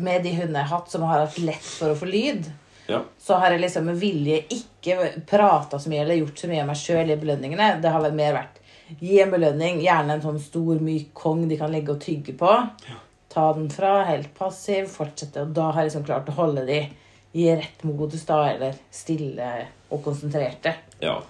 [0.00, 2.46] med de hundene jeg har hatt som har hatt lett for å få lyd.
[2.86, 3.02] ja.
[3.18, 4.96] Så har jeg liksom med vilje ikke
[5.28, 7.74] prata så mye eller gjort så mye av meg sjøl i belønningene.
[7.82, 8.60] Det har mer vært
[8.98, 12.50] gi en belønning, gjerne en sånn stor, myk kong de kan legge og tygge på.
[13.30, 15.44] Ta den fra, helt passiv, fortsette.
[15.44, 16.80] Og da har jeg liksom klart å holde de
[17.38, 19.50] i rett modus, da, eller stille
[19.90, 20.74] og konsentrerte.
[21.02, 21.20] ja.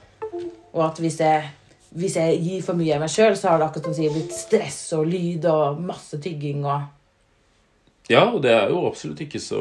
[0.71, 1.49] Og at hvis jeg,
[1.91, 4.35] hvis jeg gir for mye av meg sjøl, så har det akkurat som sier blitt
[4.35, 9.61] stress og lyd og masse tygging og Ja, og det er jo absolutt ikke så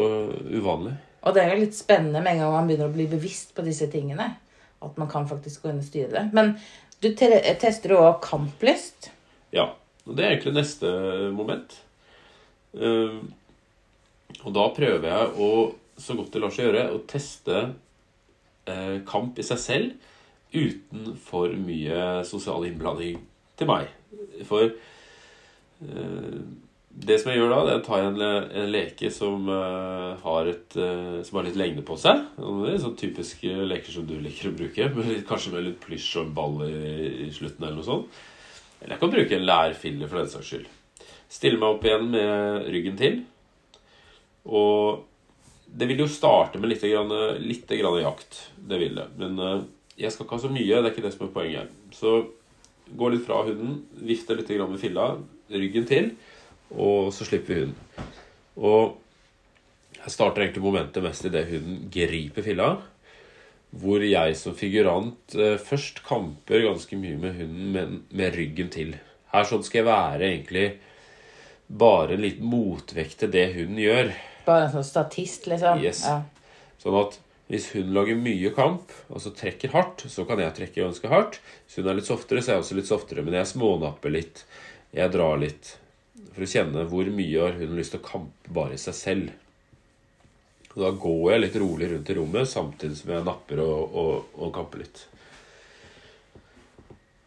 [0.49, 0.95] uvanlig.
[1.25, 3.65] Og det er jo litt spennende med en gang man begynner å bli bevisst på
[3.65, 4.31] disse tingene.
[4.81, 6.23] At man kan faktisk gå inn og styre det.
[6.33, 6.55] Men
[7.03, 7.27] du te
[7.61, 9.11] tester jo òg kamplyst.
[9.53, 9.67] Ja,
[10.05, 10.89] og det er egentlig neste
[11.35, 11.75] moment.
[12.73, 13.19] Uh,
[14.45, 15.51] og da prøver jeg å,
[15.99, 20.08] så godt det lar seg gjøre, å teste uh, kamp i seg selv
[20.53, 23.19] uten for mye sosial innblanding
[23.59, 23.91] til meg.
[24.47, 26.39] For uh,
[26.89, 30.49] det som jeg gjør da, det er å ta en, en leke som, uh, har
[30.51, 32.25] et, uh, som har litt lengde på seg.
[32.35, 36.35] Sånn typiske leker som du liker å bruke, litt, kanskje med litt plysj og en
[36.35, 36.73] ball i,
[37.27, 38.19] i slutten eller noe sånt.
[38.79, 40.67] Eller jeg kan bruke en lærfille for den saks skyld.
[41.29, 43.19] Stille meg opp igjen med ryggen til.
[44.49, 45.05] Og
[45.69, 47.11] det vil jo starte med litt, grann,
[47.43, 48.39] litt grann jakt.
[48.57, 49.05] Det vil det.
[49.19, 49.67] Men
[49.99, 50.67] jeg skal ikke ha så mye.
[50.67, 51.73] Det er ikke det som er poenget.
[51.95, 52.13] Så
[52.99, 55.11] gå litt fra hunden, vifte litt med filla,
[55.49, 56.13] ryggen til,
[56.73, 58.09] og så slipper vi hunden.
[58.59, 58.97] Og
[59.99, 62.69] jeg starter egentlig momentet mest idet hunden griper filla.
[63.69, 68.95] Hvor jeg som figurant eh, først kamper ganske mye med hunden, men med ryggen til.
[69.29, 70.65] Her sånn skal jeg være egentlig
[71.69, 74.09] bare en liten motvekt til det hunden gjør.
[74.47, 75.83] Bare en sånn statist, liksom.
[75.85, 76.01] Yes.
[76.07, 76.23] Ja.
[76.81, 81.09] Sånn at hvis hun lager mye kamp, altså trekker hardt, så kan jeg trekke ganske
[81.09, 81.39] hardt.
[81.65, 83.23] Hvis hun er litt softere, så er jeg også litt softere.
[83.25, 84.43] Men jeg smånapper litt.
[84.93, 85.71] Jeg drar litt.
[86.35, 89.33] For å kjenne hvor mye har hun lyst til å kampe bare i seg selv.
[90.75, 94.29] Og da går jeg litt rolig rundt i rommet samtidig som jeg napper og, og,
[94.37, 95.03] og kamper litt.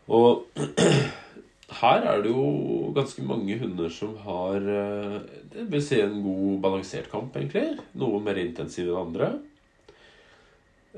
[0.07, 0.63] Og
[1.83, 5.19] her er det jo ganske mange hunder som har eh,
[5.51, 7.81] Det vil si en god balansert kamp, egentlig.
[7.99, 9.35] Noe mer intensiv enn andre.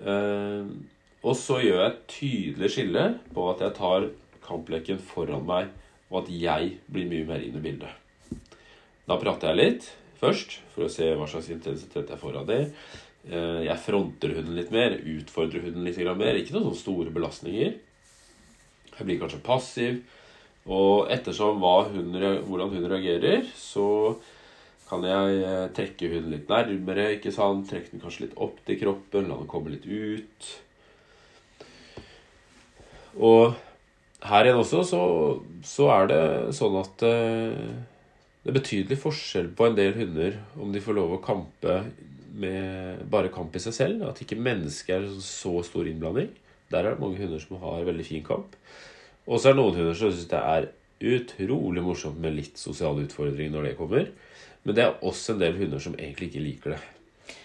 [0.00, 0.66] Eh,
[1.24, 4.08] og så gjør jeg et tydelig skille på at jeg tar
[4.44, 5.70] kampleken foran meg,
[6.10, 8.40] og at jeg blir mye mer inn i bildet.
[9.08, 9.88] Da prater jeg litt
[10.20, 12.60] først, for å se hva slags intensitet jeg får av det.
[13.28, 16.36] Eh, Jeg fronter hunden litt mer, utfordrer hunden litt mer.
[16.36, 17.74] Ikke noen sånne store belastninger.
[18.94, 20.02] Jeg blir kanskje passiv.
[20.64, 22.14] Og ettersom hun,
[22.48, 24.16] hvordan hun reagerer, så
[24.88, 27.10] kan jeg eh, trekke hunden litt nærmere.
[27.16, 27.68] ikke sant?
[27.70, 30.50] Trekke den kanskje litt opp til kroppen, la den komme litt ut.
[33.14, 33.54] Og
[34.24, 35.02] her igjen også så,
[35.64, 36.22] så er det
[36.56, 37.74] sånn at eh,
[38.44, 41.78] det er betydelig forskjell på en del hunder om de får lov å kampe
[42.34, 44.06] med bare kamp i seg selv.
[44.10, 46.32] At ikke mennesket er så stor innblanding.
[46.72, 48.56] Der er det mange hunder som har veldig fin kamp.
[49.24, 50.70] Og så er det noen hunder som syns det er
[51.04, 54.08] utrolig morsomt med litt sosial utfordring når det kommer.
[54.64, 56.82] Men det er også en del hunder som egentlig ikke liker det.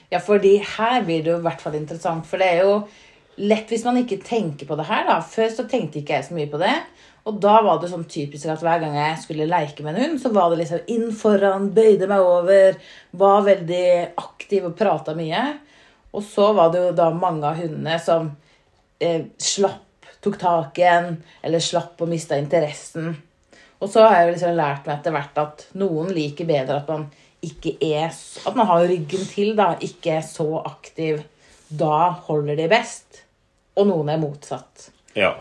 [0.09, 2.25] Ja, fordi her blir det jo i hvert fall interessant.
[2.25, 2.79] For det er jo
[3.39, 5.19] lett hvis man ikke tenker på det her, da.
[5.23, 6.73] Før så tenkte ikke jeg så mye på det.
[7.29, 10.21] Og da var det sånn typisk at hver gang jeg skulle leke med en hund,
[10.23, 12.79] så var det liksom inn foran, bøyde meg over,
[13.21, 15.43] var veldig aktiv og prata mye.
[16.15, 18.31] Og så var det jo da mange av hundene som
[19.03, 23.13] eh, slapp, tok tak igjen, eller slapp og mista interessen.
[23.79, 26.89] Og så har jeg jo liksom lært meg etter hvert at noen liker bedre at
[26.91, 27.07] man
[27.45, 29.71] ikke er At man har ryggen til, da.
[29.79, 31.21] Ikke er så aktiv.
[31.69, 33.21] Da holder de best.
[33.79, 34.89] Og noen er motsatt.
[35.15, 35.37] Ja.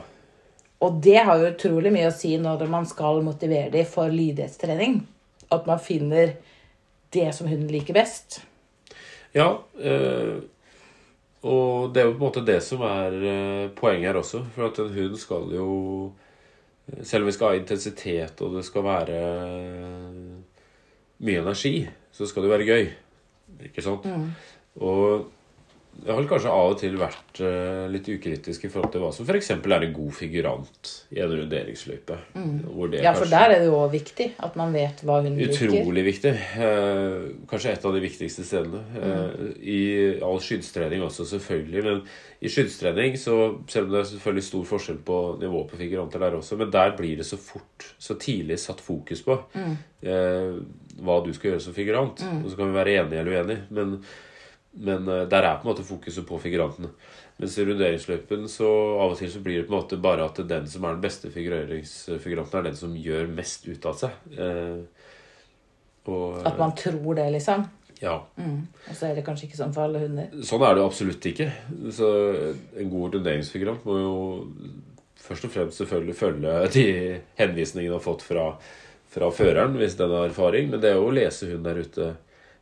[0.78, 5.00] Og det har jo utrolig mye å si når man skal motivere dem for lydighetstrening.
[5.50, 6.36] At man finner
[7.10, 8.42] det som hunden liker best.
[9.34, 10.38] Ja, Øh,
[11.46, 14.42] og det er jo på en måte det som er eh, poenget her også.
[14.54, 15.68] For at en hund skal jo
[17.02, 20.60] Selv om vi skal ha intensitet, og det skal være eh,
[21.24, 21.74] mye energi,
[22.12, 22.88] så skal det jo være gøy.
[23.68, 24.06] Ikke sant?
[24.80, 25.28] Og
[25.98, 29.08] jeg har vel kanskje av og til vært eh, litt ukritisk i forhold til hva
[29.14, 29.48] som f.eks.
[29.50, 32.18] er en god figurant i en runderingsløype.
[32.70, 35.48] Hvor det Ja, for der er det jo viktig at man vet hva hun utrolig
[35.58, 35.80] bruker.
[35.82, 36.32] Utrolig viktig.
[36.62, 38.84] Eh, kanskje et av de viktigste stedene.
[38.94, 39.48] Mm.
[39.58, 39.80] I
[40.28, 41.82] all skyddstrening også, selvfølgelig.
[41.88, 42.00] Men
[42.46, 46.38] i skyddstrening, så, selv om det er selvfølgelig stor forskjell på nivået på figuranter der
[46.38, 49.74] også, men der blir det så fort, så tidlig satt fokus på mm.
[51.02, 52.22] hva du skal gjøre som figurant.
[52.22, 53.98] Og så kan vi være enige eller uenige, men,
[54.78, 56.90] men eh, der er på en måte fokuset på figurantene.
[57.38, 58.68] Mens i runderingsløypen så
[58.98, 61.04] av og til så blir det på en måte bare at den som er den
[61.04, 64.16] beste figureringsfiguranten, er den som gjør mest ut av seg.
[64.34, 64.80] Eh,
[66.08, 67.66] og, At man tror det, liksom.
[68.00, 68.14] ja.
[68.16, 70.30] Og så er det kanskje ikke sånn for alle hunder.
[70.46, 71.50] Sånn er det absolutt ikke.
[71.94, 72.08] Så
[72.80, 74.14] en god runderingsfigurant må jo
[75.28, 76.86] først og fremst selvfølgelig følge de
[77.38, 78.46] henvisningene han har fått fra,
[79.12, 80.72] fra føreren, hvis den har erfaring.
[80.72, 82.08] Men det er jo å lese hund der ute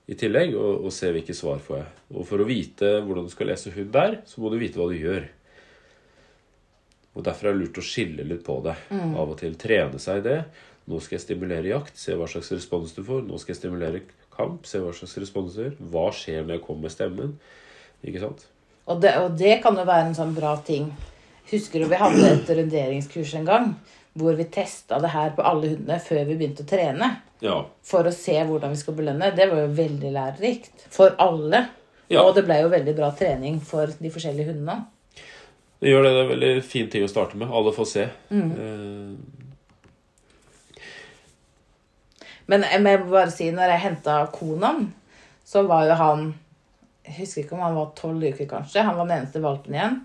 [0.07, 1.89] i tillegg, og, og se hvilke svar får jeg.
[2.15, 4.87] Og for å vite hvordan du skal lese hund der, så må du vite hva
[4.91, 5.27] du gjør.
[7.17, 8.77] Og Derfor er det lurt å skille litt på det.
[8.93, 10.39] Av og til trene seg i det.
[10.87, 13.25] Nå skal jeg stimulere jakt, se hva slags respons du får.
[13.27, 14.03] Nå skal jeg stimulere
[14.37, 15.75] kamp, se hva slags respons du gjør.
[15.91, 17.33] Hva skjer når jeg kommer med stemmen?
[18.07, 18.47] Ikke sant?
[18.87, 20.93] Og det, og det kan jo være en sånn bra ting.
[21.51, 23.73] Husker du vi hadde et runderingskurs en gang
[24.17, 27.11] hvor vi testa det her på alle hundene før vi begynte å trene?
[27.45, 27.61] Ja.
[27.85, 29.33] For å se hvordan vi skal belønne.
[29.37, 31.67] Det var jo veldig lærerikt for alle.
[32.09, 32.23] Ja.
[32.23, 34.85] Og det ble jo veldig bra trening for de forskjellige hundene.
[35.83, 36.13] Det gjør det.
[36.13, 37.51] Det er en veldig fin ting å starte med.
[37.53, 38.07] Alle får se.
[38.33, 39.11] Eh,
[42.47, 44.93] Men jeg må bare si, når jeg henta Konan,
[45.47, 46.27] så var jo han
[47.07, 48.83] Jeg husker ikke om han var tolv uker, kanskje.
[48.83, 50.01] Han var den eneste valpen igjen.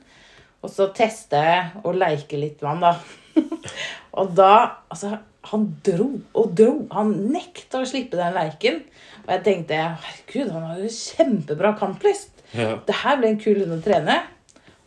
[0.61, 3.20] Og så teste jeg å leke litt med han, da.
[4.19, 4.53] og da
[4.91, 5.17] Altså,
[5.51, 6.07] han dro
[6.37, 6.73] og dro.
[6.93, 8.81] Han nekta å slippe den leiken.
[9.23, 12.43] Og jeg tenkte herregud, han har jo kjempebra kamplyst.
[12.53, 12.75] ja.
[12.85, 14.19] Det her ble en kul hund å trene.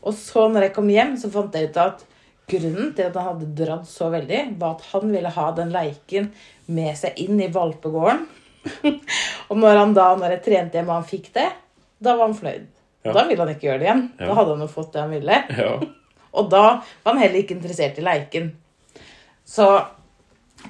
[0.05, 2.05] Og så når jeg kom hjem, så fant jeg ut at
[2.51, 6.31] grunnen til at han hadde dratt så veldig, var at han ville ha den leiken
[6.67, 8.27] med seg inn i valpegården.
[9.49, 11.49] og når han da, når jeg trente hjem og han fikk det,
[12.05, 12.69] da var han fløyd.
[13.05, 13.13] Ja.
[13.17, 14.07] Da ville han ikke gjøre det igjen.
[14.19, 14.29] Ja.
[14.29, 15.43] Da hadde han jo fått det han ville.
[15.57, 15.77] ja.
[16.35, 18.51] Og da var han heller ikke interessert i leiken.
[19.45, 19.69] Så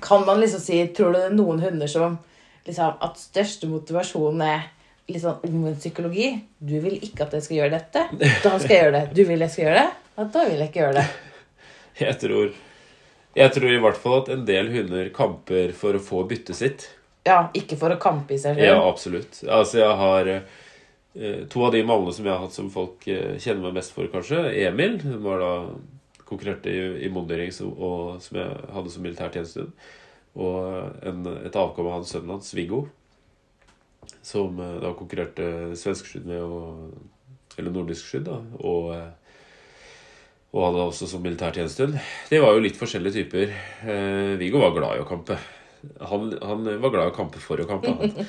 [0.02, 2.16] kan man liksom si Tror du det er noen hunder som
[2.66, 4.64] liksom At største motivasjonen er
[5.06, 6.30] litt sånn omvendt psykologi?
[6.58, 8.04] Du vil ikke at jeg skal gjøre dette.
[8.42, 9.04] Da skal jeg gjøre det.
[9.12, 9.88] Du vil jeg skal gjøre det?
[10.14, 11.08] Ja, da vil jeg ikke gjøre det.
[11.94, 12.48] Jeg tror
[13.38, 16.86] Jeg tror i hvert fall at en del hunder kamper for å få byttet sitt.
[17.26, 19.38] Ja, ikke for å kampe i seg Ja, absolutt.
[19.46, 20.30] Altså, jeg har
[21.14, 24.08] to av de mallene som jeg har hatt som folk eh, kjenner meg mest for,
[24.10, 24.40] kanskje.
[24.64, 25.52] Emil, som var da
[26.26, 29.72] konkurrerte i, i Mondering, som, og, som jeg hadde som militærtjenestehund.
[30.34, 32.84] Og en, et avkom av hans sønnen hans, Viggo,
[34.26, 39.12] som eh, da konkurrerte svensk skydd med, og, eller nordisk skydd, da, og eh,
[40.54, 41.96] og hadde også som militærtjenestehund.
[42.30, 43.54] De var jo litt forskjellige typer.
[43.90, 45.34] Eh, Viggo var glad i å kampe.
[45.98, 47.90] Han, han var glad i å kampe for å kampe.
[47.90, 48.28] Han.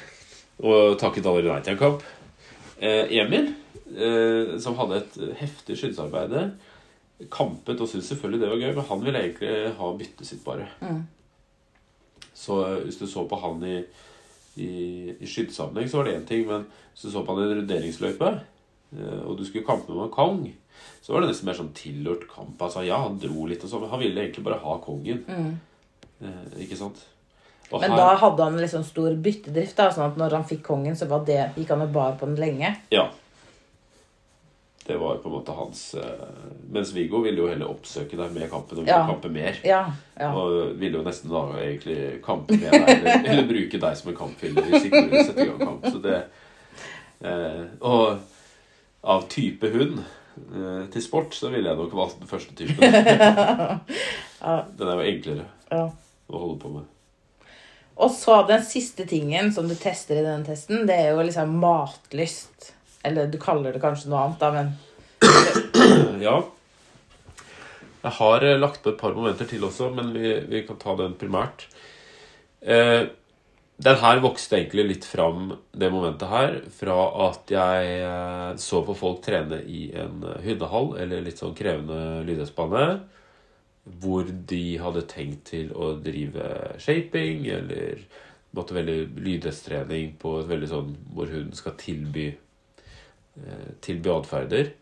[0.72, 2.06] Og takket aldri nei til en kamp.
[2.78, 3.52] Eh, Emil,
[3.96, 6.50] eh, som hadde et heftig skyddsarbeide,
[7.32, 10.66] kampet og syntes selvfølgelig det var gøy, men han ville egentlig ha byttet sitt, bare.
[12.36, 13.78] Så eh, hvis du så på han i,
[14.60, 14.72] i,
[15.16, 17.58] i skyddsammenheng, så var det én ting, men hvis du så på han i en
[17.62, 18.34] runderingsløype,
[19.26, 20.44] og du skulle kampe med Kong,
[21.02, 22.60] så var det nesten mer sånn tilhørt kamp.
[22.62, 25.24] Altså, ja, han dro litt og sånn, men han ville egentlig bare ha kongen.
[26.22, 27.02] Eh, ikke sant?
[27.72, 29.76] Og Men her- da hadde han liksom stor byttedrift.
[29.76, 32.26] da, sånn at når han fikk kongen, så var det, gikk han og bar på
[32.26, 32.76] den lenge.
[32.94, 33.08] Ja.
[34.86, 36.26] Det var på en måte hans eh,
[36.70, 39.00] Mens Viggo ville jo heller oppsøke deg med kampen og Ja.
[39.08, 39.56] kampe mer.
[39.64, 39.80] Ja,
[40.20, 40.28] ja.
[40.32, 44.16] Og ville jo nesten da egentlig kampe med deg, eller, eller bruke deg som en
[44.16, 45.84] kampfiller hvis ikke du ville sette i gang kamp.
[45.90, 46.22] Så det,
[47.24, 48.20] eh, og
[49.02, 49.98] av type hund
[50.54, 52.78] eh, til sport, så ville jeg nok valgt den første typen.
[54.78, 55.88] Den er jo enklere Ja.
[56.30, 56.84] å holde på med.
[57.96, 61.54] Og så den siste tingen som du tester i denne testen, det er jo liksom
[61.62, 62.72] matlyst.
[63.06, 66.40] Eller du kaller det kanskje noe annet, da, men Ja.
[68.06, 70.94] Jeg har eh, lagt på et par momenter til også, men vi, vi kan ta
[70.98, 71.66] den primært.
[72.60, 73.08] Eh,
[73.76, 78.94] den her vokste egentlig litt fram, det momentet her, fra at jeg eh, så på
[78.96, 82.86] folk trene i en eh, eller litt sånn krevende lydhetsbane,
[83.86, 86.46] hvor de hadde tenkt til å drive
[86.82, 88.02] shaping, eller
[88.56, 94.72] måtte veldig lydhetstrening på et veldig sånn hvor hun skal tilby eh, tilby atferder.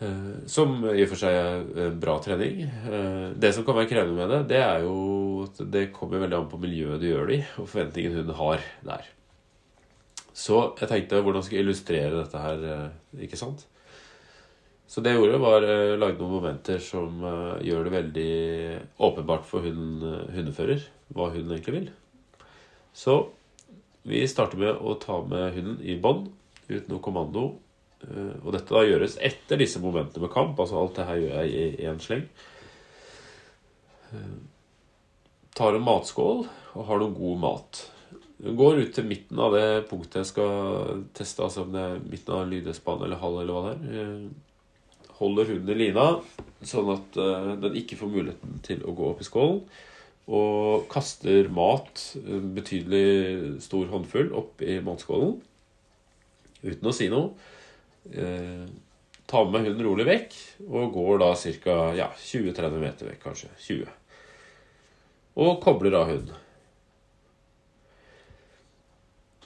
[0.00, 2.62] Eh, Som i og for seg er bra trening.
[2.64, 6.38] Eh, Det som kan være krevende med det, det er jo at det kommer veldig
[6.38, 9.10] an på miljøet du gjør det i, og forventningen hun har der.
[10.34, 12.90] Så jeg tenkte hvordan skal jeg illustrere dette her,
[13.22, 13.68] ikke sant?
[14.86, 18.32] Så det jeg gjorde, var å lage noen momenter som eh, gjør det veldig
[19.08, 20.84] åpenbart for hun, eh, hundefører
[21.16, 21.90] hva hun egentlig vil.
[22.94, 23.18] Så
[24.04, 26.28] vi starter med å ta med hunden i bånd,
[26.68, 27.54] uten noe kommando,
[28.04, 30.58] Eh, Og dette da gjøres etter disse momentene med kamp.
[30.60, 32.26] Altså alt det her gjør jeg i én sleng.
[34.12, 34.36] Eh,
[35.54, 37.82] Tar en matskål og har noe god mat.
[38.42, 42.34] Går ut til midten av det punktet jeg skal teste, altså om det er midten
[42.34, 44.16] av lydespann eller halv eller hva det er.
[45.14, 46.20] Eh, Holder hunden i lina,
[46.64, 49.60] sånn at eh, den ikke får muligheten til å gå opp i skålen.
[50.24, 55.36] Og kaster mat, en betydelig stor håndfull, opp i matskålen.
[56.64, 57.34] Uten å si noe.
[58.10, 58.64] Eh,
[59.28, 60.38] tar med hunden rolig vekk,
[60.68, 61.76] og går da ca.
[61.96, 63.52] Ja, 20-30 meter vekk, kanskje.
[63.66, 63.92] 20.
[65.44, 66.40] Og kobler av hunden.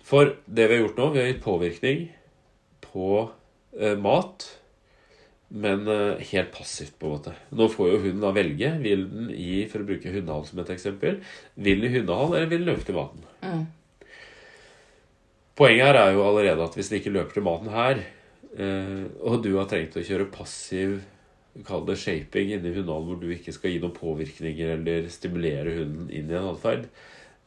[0.08, 2.06] For det vi har gjort nå, vi har gitt påvirkning
[2.86, 3.28] på
[3.76, 4.46] eh, mat,
[5.48, 7.34] men eh, helt passivt, på en måte.
[7.56, 8.74] Nå får jo hunden da velge.
[8.84, 11.20] Vil den gi, for å bruke hundehall som et eksempel,
[11.56, 13.24] vil den i hundehall, eller vil den løpe til maten?
[15.58, 18.02] Poenget her er jo allerede at hvis den ikke løper til maten her,
[18.54, 21.00] eh, og du har trengt å kjøre passiv
[21.66, 26.10] Kall det shaping inni hundehallen hvor du ikke skal gi noen påvirkninger eller stimulere hunden
[26.14, 26.84] inn i en atferd,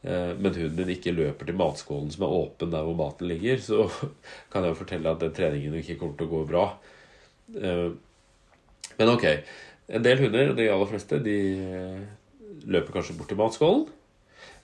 [0.04, 3.62] eh, men hunden din ikke løper til matskålen som er åpen der hvor maten ligger,
[3.64, 3.86] så
[4.52, 6.66] kan jeg jo fortelle at den treningen ikke kommer til å gå bra.
[7.56, 7.90] Eh,
[8.98, 9.24] Men ok.
[9.92, 12.02] En del hunder, de aller fleste, de eh,
[12.70, 13.86] løper kanskje bort til matskålen.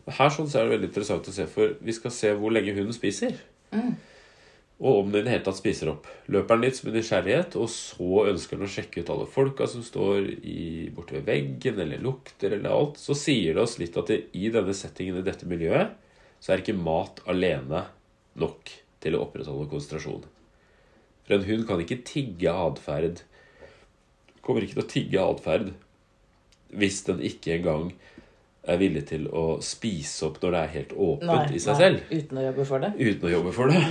[0.08, 2.72] Her sånn så er det veldig interessant å se, for vi skal se hvor lenge
[2.76, 3.34] hunden spiser.
[4.78, 6.06] Og om den i det hele tatt spiser opp.
[6.30, 9.66] Løper den litt som en nysgjerrighet, og så ønsker den å sjekke ut alle folka
[9.68, 13.98] som står i, borte ved veggen, eller lukter, eller alt, så sier det oss litt
[13.98, 15.96] at det, i denne settingen, i dette miljøet,
[16.38, 17.84] så er ikke mat alene
[18.38, 18.70] nok
[19.02, 20.22] til å opprettholde konsentrasjon.
[21.28, 23.20] For en hund kan ikke tigge atferd.
[24.40, 25.74] Kommer ikke til å tigge atferd
[26.68, 27.90] hvis den ikke engang
[28.68, 32.10] er villig til å spise opp når det er helt åpent i seg selv.
[32.10, 32.90] uten å jobbe for det.
[32.96, 33.84] Uten å jobbe for det.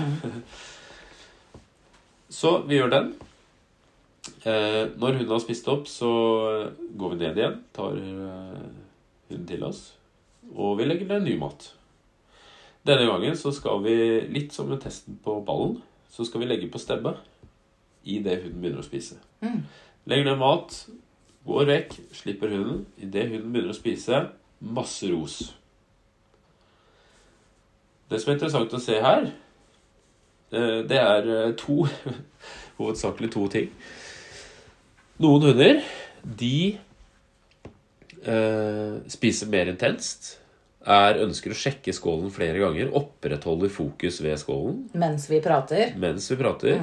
[2.37, 3.13] Så vi gjør den.
[4.43, 6.09] Eh, når hunden har spist opp, så
[6.97, 7.59] går vi ned igjen.
[7.77, 8.65] Tar eh,
[9.29, 9.83] hunden til oss.
[10.53, 11.69] Og vi legger ned ny mat.
[12.87, 13.95] Denne gangen så skal vi,
[14.31, 15.77] litt som med testen på ballen,
[16.09, 17.15] så skal vi legge på stemme
[18.07, 19.19] idet hunden begynner å spise.
[20.07, 20.75] Legger ned mat,
[21.47, 22.85] går vekk, slipper hunden.
[23.01, 24.21] Idet hunden begynner å spise,
[24.59, 25.37] masse ros.
[28.07, 29.29] Det som er interessant å se her,
[30.55, 31.85] eh, det er eh, to
[32.77, 33.71] Hovedsakelig to ting.
[35.17, 35.79] Noen hunder,
[36.23, 36.77] de
[38.21, 40.35] eh, spiser mer intenst.
[40.87, 42.93] Er, ønsker å sjekke skålen flere ganger.
[42.95, 45.89] Opprettholder fokus ved skålen Mens vi prater.
[45.99, 46.79] mens vi prater.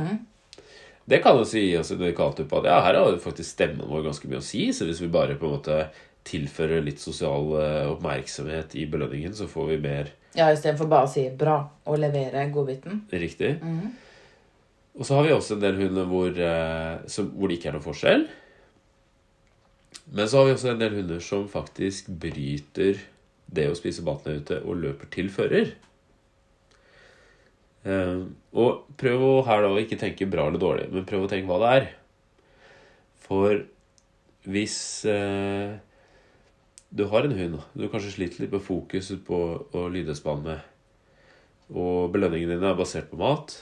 [1.09, 4.05] Det kan jo si oss en indikator på at ja, her har faktisk stemmen vår
[4.11, 4.67] ganske mye å si.
[4.77, 5.79] Så hvis vi bare på en måte
[6.25, 11.13] tilfører litt sosial eh, oppmerksomhet i belønningen, så får vi mer Ja, istedenfor bare å
[11.13, 13.03] si 'bra' og levere godbiten.
[13.13, 13.57] riktig.
[14.97, 17.77] Og så har vi også en del hunder hvor, eh, som, hvor det ikke er
[17.79, 18.29] noen forskjell.
[20.13, 23.01] Men så har vi også en del hunder som faktisk bryter
[23.55, 25.75] det å spise maten ute og løper til fører.
[27.85, 28.21] Eh,
[28.57, 31.61] og prøv å her da ikke tenke bra eller dårlig, men prøv å tenke hva
[31.63, 31.89] det er.
[33.25, 33.65] For
[34.49, 34.79] hvis
[35.09, 35.77] eh,
[36.95, 39.41] du har en hund, du kanskje sliter litt med fokuset på
[39.73, 39.89] å
[41.75, 43.55] og belønningene dine er basert på mat,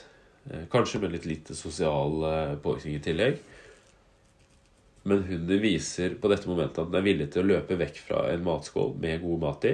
[0.51, 2.23] eh, kanskje med litt lite sosial
[2.63, 3.39] påvirkning i tillegg,
[5.03, 8.25] men hunden viser på dette momentet at den er villig til å løpe vekk fra
[8.31, 9.73] en matskål med god mat i,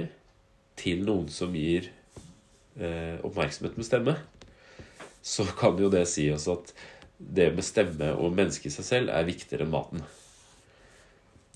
[0.80, 1.90] til noen som gir
[2.78, 4.16] eh, oppmerksomhet med stemme,
[5.22, 6.72] så kan jo det si oss at
[7.20, 10.06] det med stemme og menneske i seg selv er viktigere enn maten.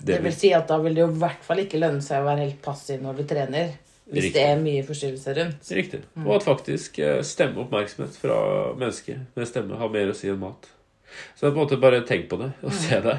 [0.05, 2.27] Det vil si at da vil det jo i hvert fall ikke lønne seg å
[2.27, 3.73] være helt passiv når du trener.
[4.05, 4.37] Hvis Riktig.
[4.37, 5.69] det er mye forstyrrelser rundt.
[5.73, 5.99] Riktig.
[6.21, 8.37] Og at faktisk eh, stemme oppmerksomhet fra
[8.77, 10.67] mennesket med stemme har mer å si enn mat.
[11.35, 13.17] Så på en måte bare tenk på det og se det.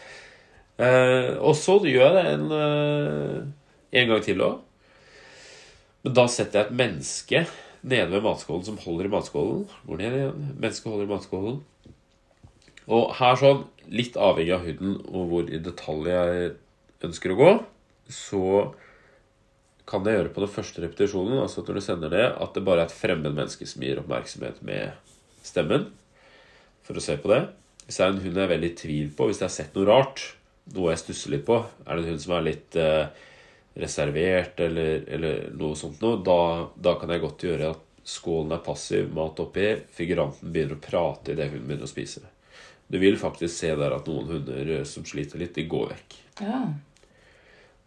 [0.84, 3.40] eh, og så gjør jeg det en, eh,
[4.02, 4.60] en gang til òg.
[6.04, 7.44] Men da setter jeg et menneske
[7.80, 9.66] nede ved matskålen som holder i matskålen.
[9.88, 10.46] Går ned igjen.
[10.60, 11.60] Mennesket holder i matskålen.
[12.90, 16.54] Og her sånn, litt avhengig av huden og hvor i detalj jeg
[17.06, 17.50] ønsker å gå,
[18.10, 18.44] så
[19.90, 22.84] kan jeg gjøre på den første repetisjonen, altså når du sender det, at det bare
[22.84, 24.94] er et fremmed menneske som gir oppmerksomhet med
[25.46, 25.88] stemmen,
[26.90, 27.40] for å se på det.
[27.86, 29.76] Hvis det er en hund jeg er veldig i tvil på, hvis jeg har sett
[29.78, 30.24] noe rart,
[30.74, 33.28] noe jeg stusser litt på, er det en hund som er litt eh,
[33.80, 36.40] reservert eller, eller noe sånt noe, da,
[36.74, 41.34] da kan jeg godt gjøre at skålen er passiv, mat oppi, figuranten begynner å prate
[41.34, 42.22] idet hunden begynner å spise.
[42.90, 46.16] Du vil faktisk se der at noen hunder eh, som sliter litt, de går vekk.
[46.42, 46.62] Ja.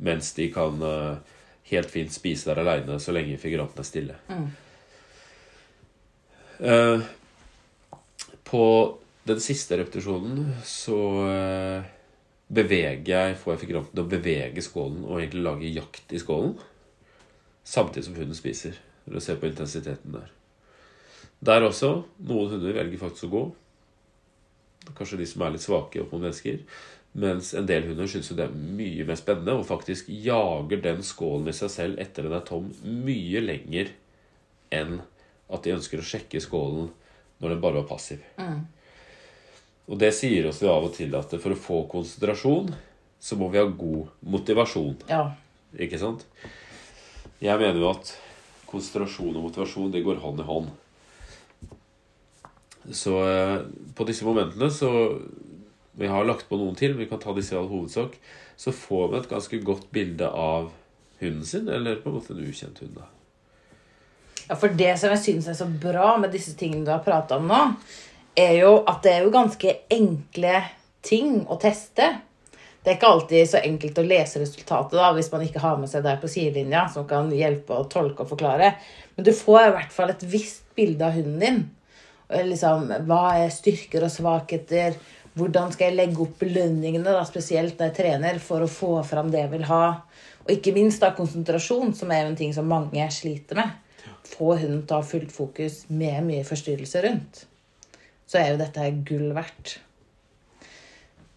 [0.04, 1.34] Mens de kan eh,
[1.74, 4.20] helt fint spise der aleine så lenge figuranten er stille.
[6.60, 7.12] Eh,
[8.48, 8.64] på
[9.28, 11.90] den siste repetisjonen så eh,
[12.54, 16.56] beveger jeg, får jeg figuranten til å bevege skålen og egentlig lage jakt i skålen.
[17.64, 18.80] Samtidig som hunden spiser.
[19.06, 20.32] Når du ser på intensiteten der.
[21.44, 21.94] Der også.
[22.24, 23.44] Noen hunder velger faktisk å gå.
[24.98, 26.60] Kanskje de som er litt svake opp mot mennesker.
[27.24, 31.52] Mens en del hunder syns det er mye mer spennende og faktisk jager den skålen
[31.52, 33.92] i seg selv etter den er tom, mye lenger
[34.74, 34.98] enn
[35.54, 36.90] at de ønsker å sjekke skålen
[37.44, 38.24] når den bare var passiv.
[39.92, 42.72] Og det sier oss jo av og til at for å få konsentrasjon,
[43.24, 45.02] så må vi ha god motivasjon.
[45.12, 45.26] ja.
[45.74, 46.22] Ikke sant?
[47.42, 48.12] Jeg mener jo at
[48.70, 50.68] konsentrasjon og motivasjon det går hånd i hånd.
[52.94, 53.64] Så eh,
[53.96, 54.92] på disse momentene så
[55.98, 58.16] Vi har lagt på noen til, vi kan ta disse i all hovedsak.
[58.58, 60.72] Så får vi et ganske godt bilde av
[61.20, 62.96] hunden sin, eller på en måte en ukjent hund.
[62.98, 63.06] da.
[64.50, 67.40] Ja, for det som jeg syns er så bra med disse tingene du har prata
[67.40, 67.62] om nå,
[68.36, 70.62] er jo at det er jo ganske enkle
[71.06, 72.10] ting å teste.
[72.84, 75.92] Det er ikke alltid så enkelt å lese resultatet da, hvis man ikke har med
[75.92, 78.74] seg deg på sidelinja som kan hjelpe å tolke og forklare.
[79.16, 81.62] Men du får i hvert fall et visst bilde av hunden din.
[82.34, 84.98] Liksom, hva er styrker og svakheter?
[85.38, 89.32] Hvordan skal jeg legge opp belønningene, da, spesielt når jeg trener, for å få fram
[89.32, 89.86] det jeg vil ha?
[90.44, 93.80] Og ikke minst da konsentrasjon, som er jo en ting som mange sliter med.
[94.34, 97.44] Få hunden til å ha fullt fokus med mye forstyrrelse rundt.
[98.26, 99.78] Så er jo dette gull verdt.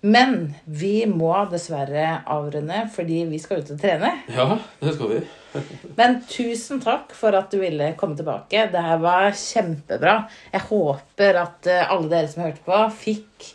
[0.07, 4.13] Men vi må dessverre avrunde fordi vi skal ut og trene.
[4.31, 5.21] Ja, det skal vi.
[5.99, 8.69] Men tusen takk for at du ville komme tilbake.
[8.73, 10.19] Det her var kjempebra.
[10.53, 13.49] Jeg håper at eh, alle dere som hørte på, fikk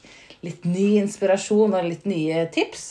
[0.46, 2.88] litt ny inspirasjon og litt nye tips.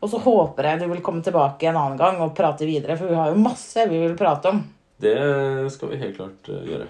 [0.00, 3.12] Og så håper jeg du vil komme tilbake en annen gang og prate videre, for
[3.12, 4.62] vi har jo masse vi vil prate om.
[5.00, 6.88] Det skal vi helt klart eh, gjøre.